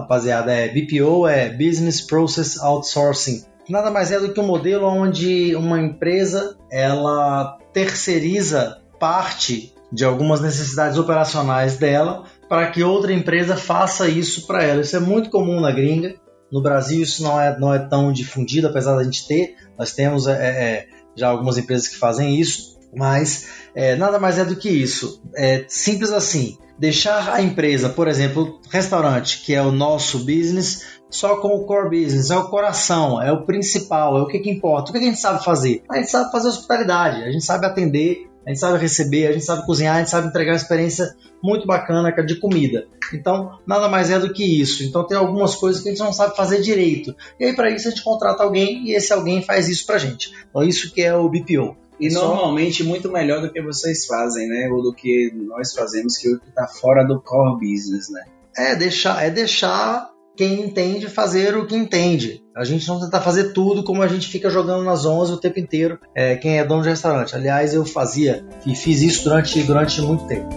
rapaziada, 0.01 0.51
é 0.51 0.67
BPO 0.67 1.27
é 1.27 1.49
Business 1.49 2.01
Process 2.01 2.59
Outsourcing. 2.59 3.43
Nada 3.69 3.91
mais 3.91 4.11
é 4.11 4.19
do 4.19 4.33
que 4.33 4.39
um 4.39 4.47
modelo 4.47 4.87
onde 4.87 5.55
uma 5.55 5.79
empresa 5.79 6.57
ela 6.71 7.57
terceiriza 7.71 8.81
parte 8.99 9.73
de 9.91 10.03
algumas 10.03 10.41
necessidades 10.41 10.97
operacionais 10.97 11.77
dela 11.77 12.25
para 12.47 12.71
que 12.71 12.83
outra 12.83 13.13
empresa 13.13 13.55
faça 13.55 14.07
isso 14.07 14.47
para 14.47 14.63
ela. 14.63 14.81
Isso 14.81 14.95
é 14.95 14.99
muito 14.99 15.29
comum 15.29 15.59
na 15.59 15.71
gringa. 15.71 16.15
No 16.51 16.63
Brasil 16.63 17.03
isso 17.03 17.21
não 17.21 17.39
é, 17.39 17.57
não 17.59 17.73
é 17.73 17.79
tão 17.79 18.11
difundido, 18.11 18.67
apesar 18.67 18.95
da 18.95 19.03
gente 19.03 19.27
ter. 19.27 19.55
Nós 19.77 19.93
temos 19.93 20.25
é, 20.25 20.33
é, 20.33 20.87
já 21.15 21.29
algumas 21.29 21.57
empresas 21.57 21.87
que 21.87 21.97
fazem 21.97 22.39
isso, 22.39 22.79
mas 22.95 23.47
é, 23.75 23.95
nada 23.95 24.19
mais 24.19 24.39
é 24.39 24.45
do 24.45 24.55
que 24.55 24.69
isso. 24.69 25.21
É 25.35 25.65
simples 25.67 26.11
assim. 26.11 26.57
Deixar 26.79 27.33
a 27.33 27.41
empresa, 27.41 27.89
por 27.89 28.07
exemplo, 28.07 28.59
restaurante, 28.69 29.41
que 29.41 29.53
é 29.53 29.61
o 29.61 29.71
nosso 29.71 30.19
business, 30.19 30.99
só 31.09 31.37
com 31.37 31.49
o 31.49 31.65
core 31.65 31.89
business, 31.89 32.29
é 32.29 32.37
o 32.37 32.49
coração, 32.49 33.21
é 33.21 33.31
o 33.31 33.45
principal, 33.45 34.17
é 34.17 34.21
o 34.21 34.27
que, 34.27 34.39
que 34.39 34.49
importa. 34.49 34.89
O 34.89 34.93
que, 34.93 34.99
que 34.99 35.05
a 35.05 35.09
gente 35.09 35.19
sabe 35.19 35.43
fazer? 35.43 35.83
A 35.89 35.97
gente 35.97 36.09
sabe 36.09 36.31
fazer 36.31 36.47
hospitalidade, 36.47 37.23
a 37.23 37.31
gente 37.31 37.43
sabe 37.43 37.65
atender, 37.65 38.29
a 38.45 38.49
gente 38.49 38.59
sabe 38.59 38.79
receber, 38.79 39.27
a 39.27 39.33
gente 39.33 39.43
sabe 39.43 39.65
cozinhar, 39.65 39.95
a 39.95 39.99
gente 39.99 40.09
sabe 40.09 40.27
entregar 40.27 40.53
uma 40.53 40.57
experiência 40.57 41.13
muito 41.43 41.67
bacana 41.67 42.11
de 42.23 42.35
comida. 42.35 42.87
Então, 43.13 43.59
nada 43.65 43.87
mais 43.87 44.09
é 44.09 44.19
do 44.19 44.31
que 44.31 44.61
isso. 44.61 44.83
Então, 44.83 45.05
tem 45.05 45.17
algumas 45.17 45.55
coisas 45.55 45.81
que 45.81 45.89
a 45.89 45.91
gente 45.91 46.01
não 46.01 46.13
sabe 46.13 46.35
fazer 46.35 46.61
direito. 46.61 47.15
E 47.39 47.45
aí, 47.45 47.55
para 47.55 47.69
isso, 47.69 47.87
a 47.87 47.91
gente 47.91 48.03
contrata 48.03 48.43
alguém 48.43 48.85
e 48.85 48.95
esse 48.95 49.11
alguém 49.11 49.41
faz 49.41 49.67
isso 49.67 49.85
pra 49.85 49.97
gente. 49.97 50.31
Então, 50.49 50.63
isso 50.63 50.93
que 50.93 51.01
é 51.01 51.13
o 51.15 51.27
BPO. 51.27 51.75
E 51.99 52.09
Só... 52.09 52.27
normalmente 52.27 52.83
muito 52.83 53.11
melhor 53.11 53.41
do 53.41 53.51
que 53.51 53.61
vocês 53.61 54.05
fazem, 54.05 54.47
né? 54.47 54.69
Ou 54.71 54.81
do 54.81 54.93
que 54.93 55.31
nós 55.35 55.73
fazemos, 55.73 56.17
que 56.17 56.29
está 56.47 56.67
fora 56.67 57.03
do 57.03 57.21
core 57.21 57.59
business, 57.59 58.09
né? 58.09 58.23
É 58.55 58.75
deixar, 58.75 59.23
é 59.23 59.29
deixar 59.29 60.09
quem 60.35 60.61
entende 60.61 61.09
fazer 61.09 61.57
o 61.57 61.67
que 61.67 61.75
entende. 61.75 62.41
A 62.55 62.63
gente 62.63 62.87
não 62.87 62.99
tentar 62.99 63.19
fazer 63.19 63.51
tudo 63.51 63.83
como 63.83 64.01
a 64.01 64.07
gente 64.07 64.27
fica 64.29 64.49
jogando 64.49 64.85
nas 64.85 65.05
11 65.05 65.33
o 65.33 65.37
tempo 65.37 65.59
inteiro, 65.59 65.99
é, 66.15 66.37
quem 66.37 66.57
é 66.57 66.63
dono 66.63 66.81
de 66.81 66.87
restaurante. 66.89 67.35
Aliás, 67.35 67.73
eu 67.73 67.85
fazia 67.85 68.45
e 68.65 68.73
fiz 68.73 69.01
isso 69.01 69.25
durante, 69.25 69.61
durante 69.63 70.01
muito 70.01 70.25
tempo. 70.27 70.47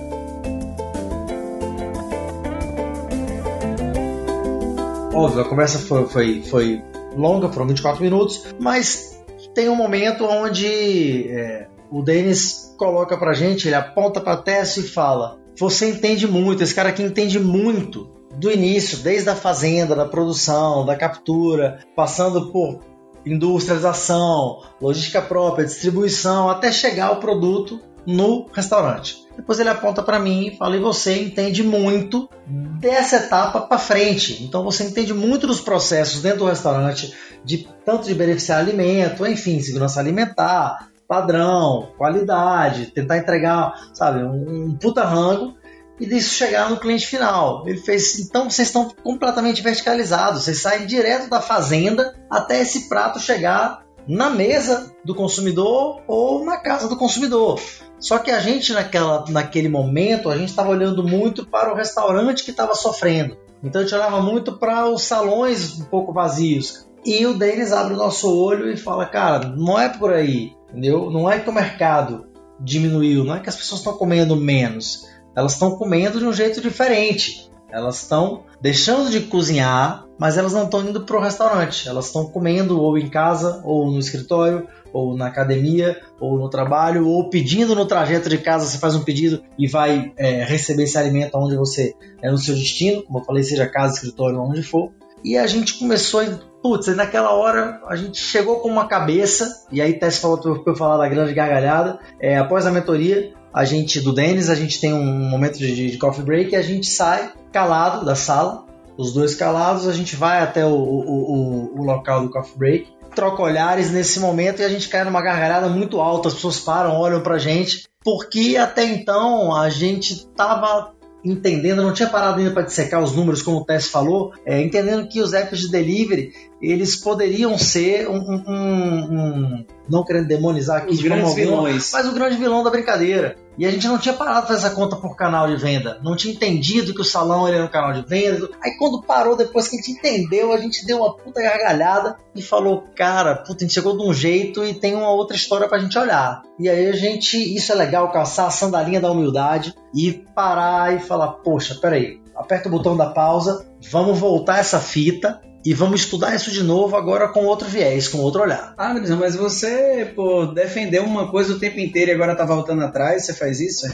Óbvio, 5.12 5.42
a 5.42 5.48
conversa 5.48 5.80
foi, 5.80 6.06
foi, 6.06 6.42
foi 6.42 6.82
longa, 7.16 7.48
foram 7.48 7.66
24 7.66 8.02
minutos, 8.02 8.44
mas 8.58 9.20
tem 9.54 9.68
um 9.68 9.76
momento 9.76 10.24
onde 10.24 11.28
é, 11.28 11.66
o 11.90 12.02
Denis 12.02 12.74
coloca 12.76 13.16
pra 13.16 13.34
gente, 13.34 13.68
ele 13.68 13.74
aponta 13.74 14.20
pra 14.20 14.36
testa 14.36 14.80
e 14.80 14.84
fala: 14.84 15.38
Você 15.58 15.90
entende 15.90 16.26
muito, 16.26 16.62
esse 16.62 16.74
cara 16.74 16.88
aqui 16.88 17.02
entende 17.02 17.38
muito 17.38 18.10
do 18.36 18.50
início, 18.50 18.98
desde 18.98 19.28
a 19.28 19.36
fazenda, 19.36 19.94
da 19.94 20.06
produção, 20.06 20.86
da 20.86 20.96
captura, 20.96 21.80
passando 21.94 22.50
por 22.50 22.80
industrialização, 23.24 24.62
logística 24.80 25.22
própria, 25.22 25.66
distribuição, 25.66 26.50
até 26.50 26.72
chegar 26.72 27.06
ao 27.06 27.20
produto 27.20 27.80
no 28.06 28.48
restaurante. 28.52 29.22
Depois 29.36 29.58
ele 29.58 29.68
aponta 29.68 30.02
para 30.02 30.18
mim 30.18 30.48
e 30.48 30.56
fala: 30.56 30.76
e 30.76 30.80
você 30.80 31.22
entende 31.22 31.62
muito 31.62 32.28
dessa 32.46 33.16
etapa 33.16 33.60
para 33.60 33.78
frente. 33.78 34.42
Então 34.42 34.62
você 34.62 34.84
entende 34.84 35.14
muito 35.14 35.46
dos 35.46 35.60
processos 35.60 36.20
dentro 36.20 36.40
do 36.40 36.46
restaurante, 36.46 37.14
de 37.44 37.68
tanto 37.84 38.06
de 38.06 38.14
beneficiar 38.14 38.60
alimento, 38.60 39.26
enfim, 39.26 39.60
segurança 39.60 40.00
alimentar, 40.00 40.88
padrão, 41.06 41.90
qualidade, 41.98 42.86
tentar 42.86 43.18
entregar, 43.18 43.90
sabe, 43.92 44.24
um, 44.24 44.76
puta 44.80 45.04
rango 45.04 45.54
e 46.00 46.06
disso 46.06 46.34
chegar 46.34 46.70
no 46.70 46.78
cliente 46.78 47.06
final. 47.06 47.64
Ele 47.66 47.78
fez, 47.78 48.18
então 48.18 48.48
vocês 48.48 48.68
estão 48.68 48.90
completamente 49.02 49.62
verticalizados, 49.62 50.44
vocês 50.44 50.62
saem 50.62 50.86
direto 50.86 51.28
da 51.28 51.40
fazenda 51.40 52.14
até 52.30 52.60
esse 52.60 52.88
prato 52.88 53.20
chegar 53.20 53.82
na 54.08 54.30
mesa 54.30 54.92
do 55.04 55.14
consumidor 55.14 56.02
ou 56.06 56.44
na 56.44 56.56
casa 56.56 56.88
do 56.88 56.96
consumidor. 56.96 57.60
Só 57.98 58.18
que 58.18 58.30
a 58.30 58.40
gente 58.40 58.72
naquela, 58.72 59.24
naquele 59.28 59.68
momento 59.68 60.28
a 60.28 60.36
gente 60.36 60.48
estava 60.48 60.70
olhando 60.70 61.04
muito 61.04 61.46
para 61.46 61.72
o 61.72 61.76
restaurante 61.76 62.42
que 62.42 62.50
estava 62.50 62.74
sofrendo. 62.74 63.36
Então 63.62 63.80
a 63.80 63.84
gente 63.84 63.94
olhava 63.94 64.20
muito 64.20 64.58
para 64.58 64.88
os 64.88 65.02
salões 65.02 65.78
um 65.78 65.84
pouco 65.84 66.12
vazios. 66.12 66.88
E 67.04 67.26
o 67.26 67.34
Denis 67.34 67.72
abre 67.72 67.94
o 67.94 67.98
nosso 67.98 68.32
olho 68.32 68.70
e 68.70 68.76
fala, 68.76 69.06
cara, 69.06 69.48
não 69.48 69.78
é 69.78 69.88
por 69.88 70.12
aí, 70.12 70.52
entendeu? 70.68 71.10
Não 71.10 71.30
é 71.30 71.38
que 71.38 71.50
o 71.50 71.52
mercado 71.52 72.26
diminuiu, 72.60 73.24
não 73.24 73.34
é 73.34 73.40
que 73.40 73.48
as 73.48 73.56
pessoas 73.56 73.80
estão 73.80 73.94
comendo 73.94 74.36
menos 74.36 75.10
elas 75.34 75.52
estão 75.52 75.76
comendo 75.76 76.18
de 76.18 76.26
um 76.26 76.32
jeito 76.32 76.60
diferente. 76.60 77.50
Elas 77.70 78.02
estão 78.02 78.44
deixando 78.60 79.10
de 79.10 79.20
cozinhar, 79.20 80.06
mas 80.18 80.36
elas 80.36 80.52
não 80.52 80.64
estão 80.64 80.86
indo 80.86 81.06
para 81.06 81.16
o 81.16 81.20
restaurante. 81.20 81.88
Elas 81.88 82.06
estão 82.06 82.26
comendo 82.26 82.78
ou 82.78 82.98
em 82.98 83.08
casa, 83.08 83.62
ou 83.64 83.90
no 83.90 83.98
escritório, 83.98 84.68
ou 84.92 85.16
na 85.16 85.28
academia, 85.28 85.98
ou 86.20 86.38
no 86.38 86.50
trabalho, 86.50 87.08
ou 87.08 87.30
pedindo 87.30 87.74
no 87.74 87.86
trajeto 87.86 88.28
de 88.28 88.36
casa. 88.36 88.66
Você 88.66 88.76
faz 88.76 88.94
um 88.94 89.02
pedido 89.02 89.42
e 89.58 89.66
vai 89.66 90.12
é, 90.18 90.44
receber 90.44 90.82
esse 90.82 90.98
alimento 90.98 91.38
onde 91.38 91.56
você 91.56 91.94
é 92.20 92.30
no 92.30 92.36
seu 92.36 92.54
destino, 92.54 93.02
como 93.04 93.20
eu 93.20 93.24
falei, 93.24 93.42
seja 93.42 93.66
casa, 93.66 93.94
escritório, 93.94 94.38
onde 94.38 94.62
for. 94.62 94.92
E 95.24 95.38
a 95.38 95.46
gente 95.46 95.78
começou, 95.78 96.20
putz, 96.62 96.86
naquela 96.94 97.32
hora 97.32 97.80
a 97.88 97.96
gente 97.96 98.18
chegou 98.18 98.60
com 98.60 98.68
uma 98.68 98.86
cabeça, 98.86 99.66
e 99.70 99.82
aí 99.82 99.94
Tess 99.94 100.18
falou 100.18 100.38
para 100.38 100.72
eu 100.72 100.76
falar 100.76 100.96
da 100.96 101.08
grande 101.08 101.34
gargalhada, 101.34 101.98
é, 102.20 102.38
após 102.38 102.66
a 102.66 102.70
mentoria, 102.70 103.32
a 103.52 103.64
gente, 103.64 104.00
do 104.00 104.14
Denis, 104.14 104.48
a 104.48 104.54
gente 104.54 104.80
tem 104.80 104.94
um 104.94 105.04
momento 105.04 105.58
de, 105.58 105.90
de 105.90 105.98
coffee 105.98 106.24
break 106.24 106.52
e 106.52 106.56
a 106.56 106.62
gente 106.62 106.86
sai 106.86 107.32
calado 107.52 108.04
da 108.04 108.14
sala, 108.14 108.64
os 108.96 109.12
dois 109.12 109.34
calados, 109.34 109.86
a 109.88 109.92
gente 109.92 110.16
vai 110.16 110.40
até 110.40 110.64
o, 110.64 110.70
o, 110.70 111.74
o, 111.74 111.80
o 111.80 111.84
local 111.84 112.22
do 112.22 112.30
coffee 112.30 112.58
break, 112.58 112.88
troca 113.14 113.42
olhares 113.42 113.90
nesse 113.90 114.20
momento 114.20 114.60
e 114.60 114.64
a 114.64 114.68
gente 114.68 114.88
cai 114.88 115.04
numa 115.04 115.20
gargalhada 115.20 115.68
muito 115.68 116.00
alta, 116.00 116.28
as 116.28 116.34
pessoas 116.34 116.60
param, 116.60 116.96
olham 116.96 117.22
pra 117.22 117.36
gente, 117.38 117.84
porque 118.02 118.56
até 118.56 118.84
então 118.84 119.54
a 119.54 119.68
gente 119.68 120.26
tava 120.28 120.94
entendendo, 121.24 121.82
não 121.82 121.92
tinha 121.92 122.08
parado 122.08 122.38
ainda 122.38 122.50
para 122.50 122.62
dissecar 122.62 123.02
os 123.02 123.14
números, 123.14 123.42
como 123.42 123.58
o 123.58 123.64
Tess 123.64 123.88
falou, 123.88 124.32
é, 124.44 124.60
entendendo 124.60 125.08
que 125.08 125.20
os 125.20 125.32
apps 125.32 125.60
de 125.60 125.70
delivery 125.70 126.32
eles 126.62 126.94
poderiam 126.94 127.58
ser 127.58 128.08
um, 128.08 128.18
um, 128.18 128.44
um 128.48 129.64
não 129.88 130.04
querendo 130.04 130.28
demonizar 130.28 130.78
aqui 130.78 130.92
os 130.92 130.98
de 130.98 131.08
grandes 131.08 131.34
vilões, 131.34 131.90
mas 131.92 132.06
o 132.06 132.12
grande 132.12 132.36
vilão 132.36 132.62
da 132.62 132.70
brincadeira. 132.70 133.36
E 133.58 133.66
a 133.66 133.70
gente 133.70 133.86
não 133.86 133.98
tinha 133.98 134.14
parado 134.14 134.46
para 134.46 134.54
fazer 134.54 134.66
essa 134.66 134.74
conta 134.74 134.96
por 134.96 135.14
canal 135.14 135.46
de 135.46 135.56
venda, 135.56 135.98
não 136.02 136.16
tinha 136.16 136.32
entendido 136.32 136.94
que 136.94 137.02
o 137.02 137.04
salão 137.04 137.46
era 137.46 137.62
um 137.62 137.68
canal 137.68 137.92
de 137.92 138.08
venda. 138.08 138.48
Aí 138.62 138.76
quando 138.78 139.02
parou, 139.02 139.36
depois 139.36 139.68
que 139.68 139.76
a 139.76 139.78
gente 139.78 139.92
entendeu, 139.92 140.52
a 140.52 140.56
gente 140.56 140.86
deu 140.86 140.98
uma 140.98 141.14
puta 141.14 141.42
gargalhada 141.42 142.16
e 142.34 142.40
falou, 142.40 142.84
cara, 142.96 143.34
puta, 143.34 143.64
a 143.64 143.66
gente 143.66 143.74
chegou 143.74 143.96
de 143.96 144.04
um 144.04 144.14
jeito 144.14 144.64
e 144.64 144.72
tem 144.72 144.94
uma 144.94 145.10
outra 145.10 145.36
história 145.36 145.68
pra 145.68 145.78
gente 145.78 145.98
olhar. 145.98 146.42
E 146.58 146.68
aí 146.68 146.86
a 146.86 146.92
gente, 146.92 147.36
isso 147.36 147.72
é 147.72 147.74
legal, 147.74 148.10
calçar 148.10 148.46
a 148.46 148.50
sandalinha 148.50 149.00
da 149.00 149.10
humildade 149.10 149.74
e 149.94 150.12
parar 150.34 150.96
e 150.96 151.00
falar, 151.00 151.32
poxa, 151.32 151.74
peraí, 151.74 152.22
aperta 152.34 152.68
o 152.68 152.72
botão 152.72 152.96
da 152.96 153.10
pausa, 153.10 153.66
vamos 153.90 154.18
voltar 154.18 154.58
essa 154.58 154.78
fita 154.78 155.40
e 155.64 155.72
vamos 155.72 156.00
estudar 156.00 156.34
isso 156.34 156.50
de 156.50 156.62
novo 156.62 156.96
agora 156.96 157.28
com 157.28 157.44
outro 157.44 157.68
viés, 157.68 158.08
com 158.08 158.18
outro 158.18 158.42
olhar. 158.42 158.74
Ah, 158.76 158.90
Anderson, 158.90 159.16
mas 159.16 159.36
você, 159.36 160.10
pô, 160.14 160.46
defendeu 160.46 161.04
uma 161.04 161.30
coisa 161.30 161.54
o 161.54 161.58
tempo 161.58 161.78
inteiro 161.78 162.10
e 162.10 162.14
agora 162.14 162.34
tá 162.34 162.44
voltando 162.44 162.82
atrás, 162.82 163.24
você 163.24 163.32
faz 163.32 163.60
isso? 163.60 163.86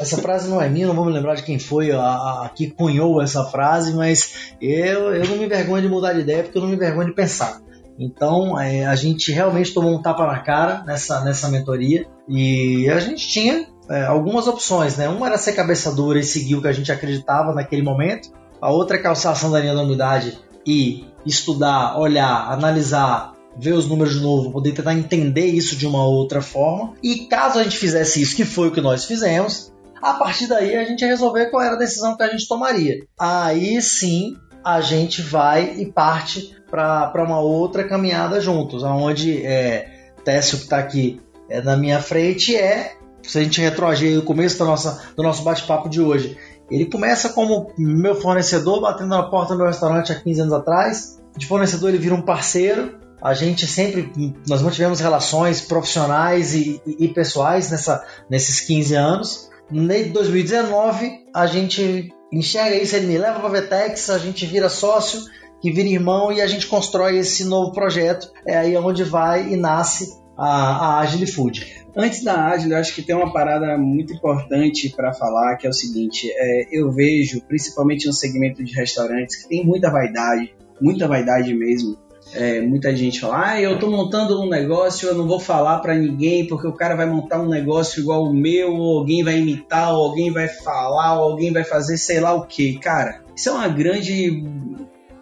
Essa 0.00 0.18
frase 0.18 0.48
não 0.48 0.62
é 0.62 0.68
minha, 0.68 0.86
não 0.86 0.94
vou 0.94 1.04
me 1.04 1.12
lembrar 1.12 1.34
de 1.34 1.42
quem 1.42 1.58
foi 1.58 1.92
a, 1.92 2.00
a, 2.00 2.50
que 2.54 2.70
cunhou 2.70 3.20
essa 3.20 3.44
frase, 3.44 3.92
mas 3.94 4.54
eu, 4.60 5.14
eu 5.14 5.26
não 5.28 5.36
me 5.36 5.46
vergonho 5.46 5.82
de 5.82 5.88
mudar 5.88 6.14
de 6.14 6.20
ideia 6.20 6.42
porque 6.42 6.56
eu 6.56 6.62
não 6.62 6.70
me 6.70 6.76
vergonho 6.76 7.08
de 7.08 7.14
pensar. 7.14 7.60
Então 7.98 8.58
é, 8.58 8.86
a 8.86 8.94
gente 8.94 9.30
realmente 9.30 9.74
tomou 9.74 9.92
um 9.92 10.00
tapa 10.00 10.26
na 10.26 10.38
cara 10.38 10.82
nessa, 10.86 11.22
nessa 11.22 11.50
mentoria 11.50 12.06
e 12.26 12.88
a 12.88 12.98
gente 12.98 13.28
tinha 13.28 13.66
é, 13.90 14.04
algumas 14.04 14.46
opções, 14.46 14.96
né? 14.96 15.06
Uma 15.06 15.26
era 15.26 15.36
ser 15.36 15.52
cabeça 15.52 15.92
dura 15.94 16.18
e 16.18 16.22
seguir 16.22 16.54
o 16.54 16.62
que 16.62 16.68
a 16.68 16.72
gente 16.72 16.90
acreditava 16.90 17.52
naquele 17.52 17.82
momento, 17.82 18.30
a 18.58 18.70
outra 18.70 18.96
é 18.96 19.02
calçar 19.02 19.32
a 19.32 19.34
sandalinha 19.34 19.74
da 19.74 19.82
umidade 19.82 20.38
e 20.66 21.04
estudar, 21.24 21.98
olhar, 21.98 22.50
analisar, 22.50 23.34
ver 23.56 23.72
os 23.72 23.86
números 23.86 24.14
de 24.14 24.20
novo, 24.20 24.52
poder 24.52 24.72
tentar 24.72 24.94
entender 24.94 25.46
isso 25.46 25.76
de 25.76 25.86
uma 25.86 26.04
outra 26.04 26.40
forma. 26.40 26.94
E 27.02 27.26
caso 27.26 27.58
a 27.58 27.62
gente 27.62 27.76
fizesse 27.76 28.22
isso, 28.22 28.36
que 28.36 28.44
foi 28.44 28.68
o 28.68 28.72
que 28.72 28.80
nós 28.80 29.04
fizemos, 29.04 29.72
a 30.00 30.14
partir 30.14 30.46
daí 30.46 30.76
a 30.76 30.84
gente 30.84 31.02
ia 31.02 31.08
resolver 31.08 31.50
qual 31.50 31.62
era 31.62 31.74
a 31.74 31.78
decisão 31.78 32.16
que 32.16 32.22
a 32.22 32.28
gente 32.28 32.48
tomaria. 32.48 33.04
Aí 33.18 33.80
sim 33.82 34.36
a 34.64 34.80
gente 34.80 35.22
vai 35.22 35.74
e 35.78 35.86
parte 35.86 36.54
para 36.70 37.24
uma 37.24 37.40
outra 37.40 37.84
caminhada 37.84 38.40
juntos, 38.40 38.82
onde 38.82 39.44
é, 39.44 39.88
Técio 40.24 40.58
que 40.58 40.64
está 40.64 40.78
aqui 40.78 41.20
é, 41.48 41.62
na 41.62 41.76
minha 41.76 42.00
frente 42.00 42.54
é, 42.54 42.92
se 43.22 43.38
a 43.38 43.42
gente 43.42 43.60
retroagir 43.60 44.18
o 44.18 44.22
começo 44.22 44.58
da 44.58 44.64
nossa, 44.64 45.02
do 45.16 45.22
nosso 45.22 45.42
bate-papo 45.42 45.88
de 45.88 46.00
hoje, 46.00 46.36
ele 46.70 46.86
começa 46.86 47.30
como 47.30 47.72
meu 47.76 48.14
fornecedor, 48.14 48.80
batendo 48.80 49.08
na 49.08 49.24
porta 49.24 49.54
do 49.54 49.58
meu 49.58 49.66
restaurante 49.66 50.12
há 50.12 50.14
15 50.14 50.40
anos 50.42 50.52
atrás. 50.52 51.20
De 51.36 51.46
fornecedor 51.46 51.88
ele 51.88 51.98
vira 51.98 52.14
um 52.14 52.22
parceiro. 52.22 52.98
A 53.20 53.34
gente 53.34 53.66
sempre, 53.66 54.12
nós 54.48 54.62
mantivemos 54.62 55.00
relações 55.00 55.60
profissionais 55.60 56.54
e, 56.54 56.80
e, 56.86 57.04
e 57.04 57.08
pessoais 57.08 57.70
nessa, 57.70 58.04
nesses 58.30 58.60
15 58.60 58.94
anos. 58.94 59.50
Em 59.70 60.10
2019, 60.10 61.26
a 61.34 61.46
gente 61.46 62.12
enxerga 62.32 62.76
isso, 62.76 62.96
ele 62.96 63.06
me 63.06 63.18
leva 63.18 63.38
para 63.38 63.48
a 63.48 63.52
Vetex, 63.52 64.10
a 64.10 64.18
gente 64.18 64.46
vira 64.46 64.68
sócio, 64.68 65.20
que 65.60 65.70
vira 65.70 65.88
irmão 65.88 66.32
e 66.32 66.40
a 66.40 66.46
gente 66.46 66.66
constrói 66.66 67.18
esse 67.18 67.44
novo 67.44 67.72
projeto. 67.72 68.30
É 68.46 68.56
aí 68.56 68.76
onde 68.76 69.04
vai 69.04 69.52
e 69.52 69.56
nasce 69.56 70.08
a, 70.36 70.46
a 70.46 70.98
Agile 71.00 71.26
Food. 71.26 71.79
Antes 71.96 72.22
da 72.22 72.46
Agile, 72.46 72.72
eu 72.72 72.78
acho 72.78 72.94
que 72.94 73.02
tem 73.02 73.14
uma 73.14 73.32
parada 73.32 73.76
muito 73.76 74.12
importante 74.12 74.88
para 74.94 75.12
falar, 75.12 75.56
que 75.56 75.66
é 75.66 75.70
o 75.70 75.72
seguinte: 75.72 76.30
é, 76.30 76.68
eu 76.70 76.90
vejo, 76.92 77.40
principalmente 77.42 78.06
no 78.06 78.12
segmento 78.12 78.62
de 78.62 78.72
restaurantes, 78.74 79.42
que 79.42 79.48
tem 79.48 79.64
muita 79.64 79.90
vaidade, 79.90 80.54
muita 80.80 81.08
vaidade 81.08 81.52
mesmo. 81.54 81.96
é, 82.32 82.60
muita 82.60 82.94
gente 82.94 83.18
fala, 83.20 83.50
ah, 83.50 83.60
eu 83.60 83.78
tô 83.78 83.90
montando 83.90 84.40
um 84.40 84.48
negócio, 84.48 85.08
eu 85.08 85.14
não 85.14 85.26
vou 85.26 85.40
falar 85.40 85.80
para 85.80 85.96
ninguém 85.96 86.46
porque 86.46 86.66
o 86.66 86.72
cara 86.72 86.94
vai 86.94 87.06
montar 87.06 87.40
um 87.40 87.48
negócio 87.48 88.00
igual 88.00 88.24
o 88.24 88.32
meu, 88.32 88.72
ou 88.72 88.98
alguém 88.98 89.24
vai 89.24 89.38
imitar, 89.38 89.92
ou 89.92 90.04
alguém 90.04 90.30
vai 90.30 90.46
falar, 90.46 91.18
ou 91.18 91.32
alguém 91.32 91.52
vai 91.52 91.64
fazer 91.64 91.96
sei 91.96 92.20
lá 92.20 92.32
o 92.32 92.46
que. 92.46 92.78
Cara, 92.78 93.22
isso 93.34 93.48
é 93.48 93.52
uma 93.52 93.68
grande 93.68 94.44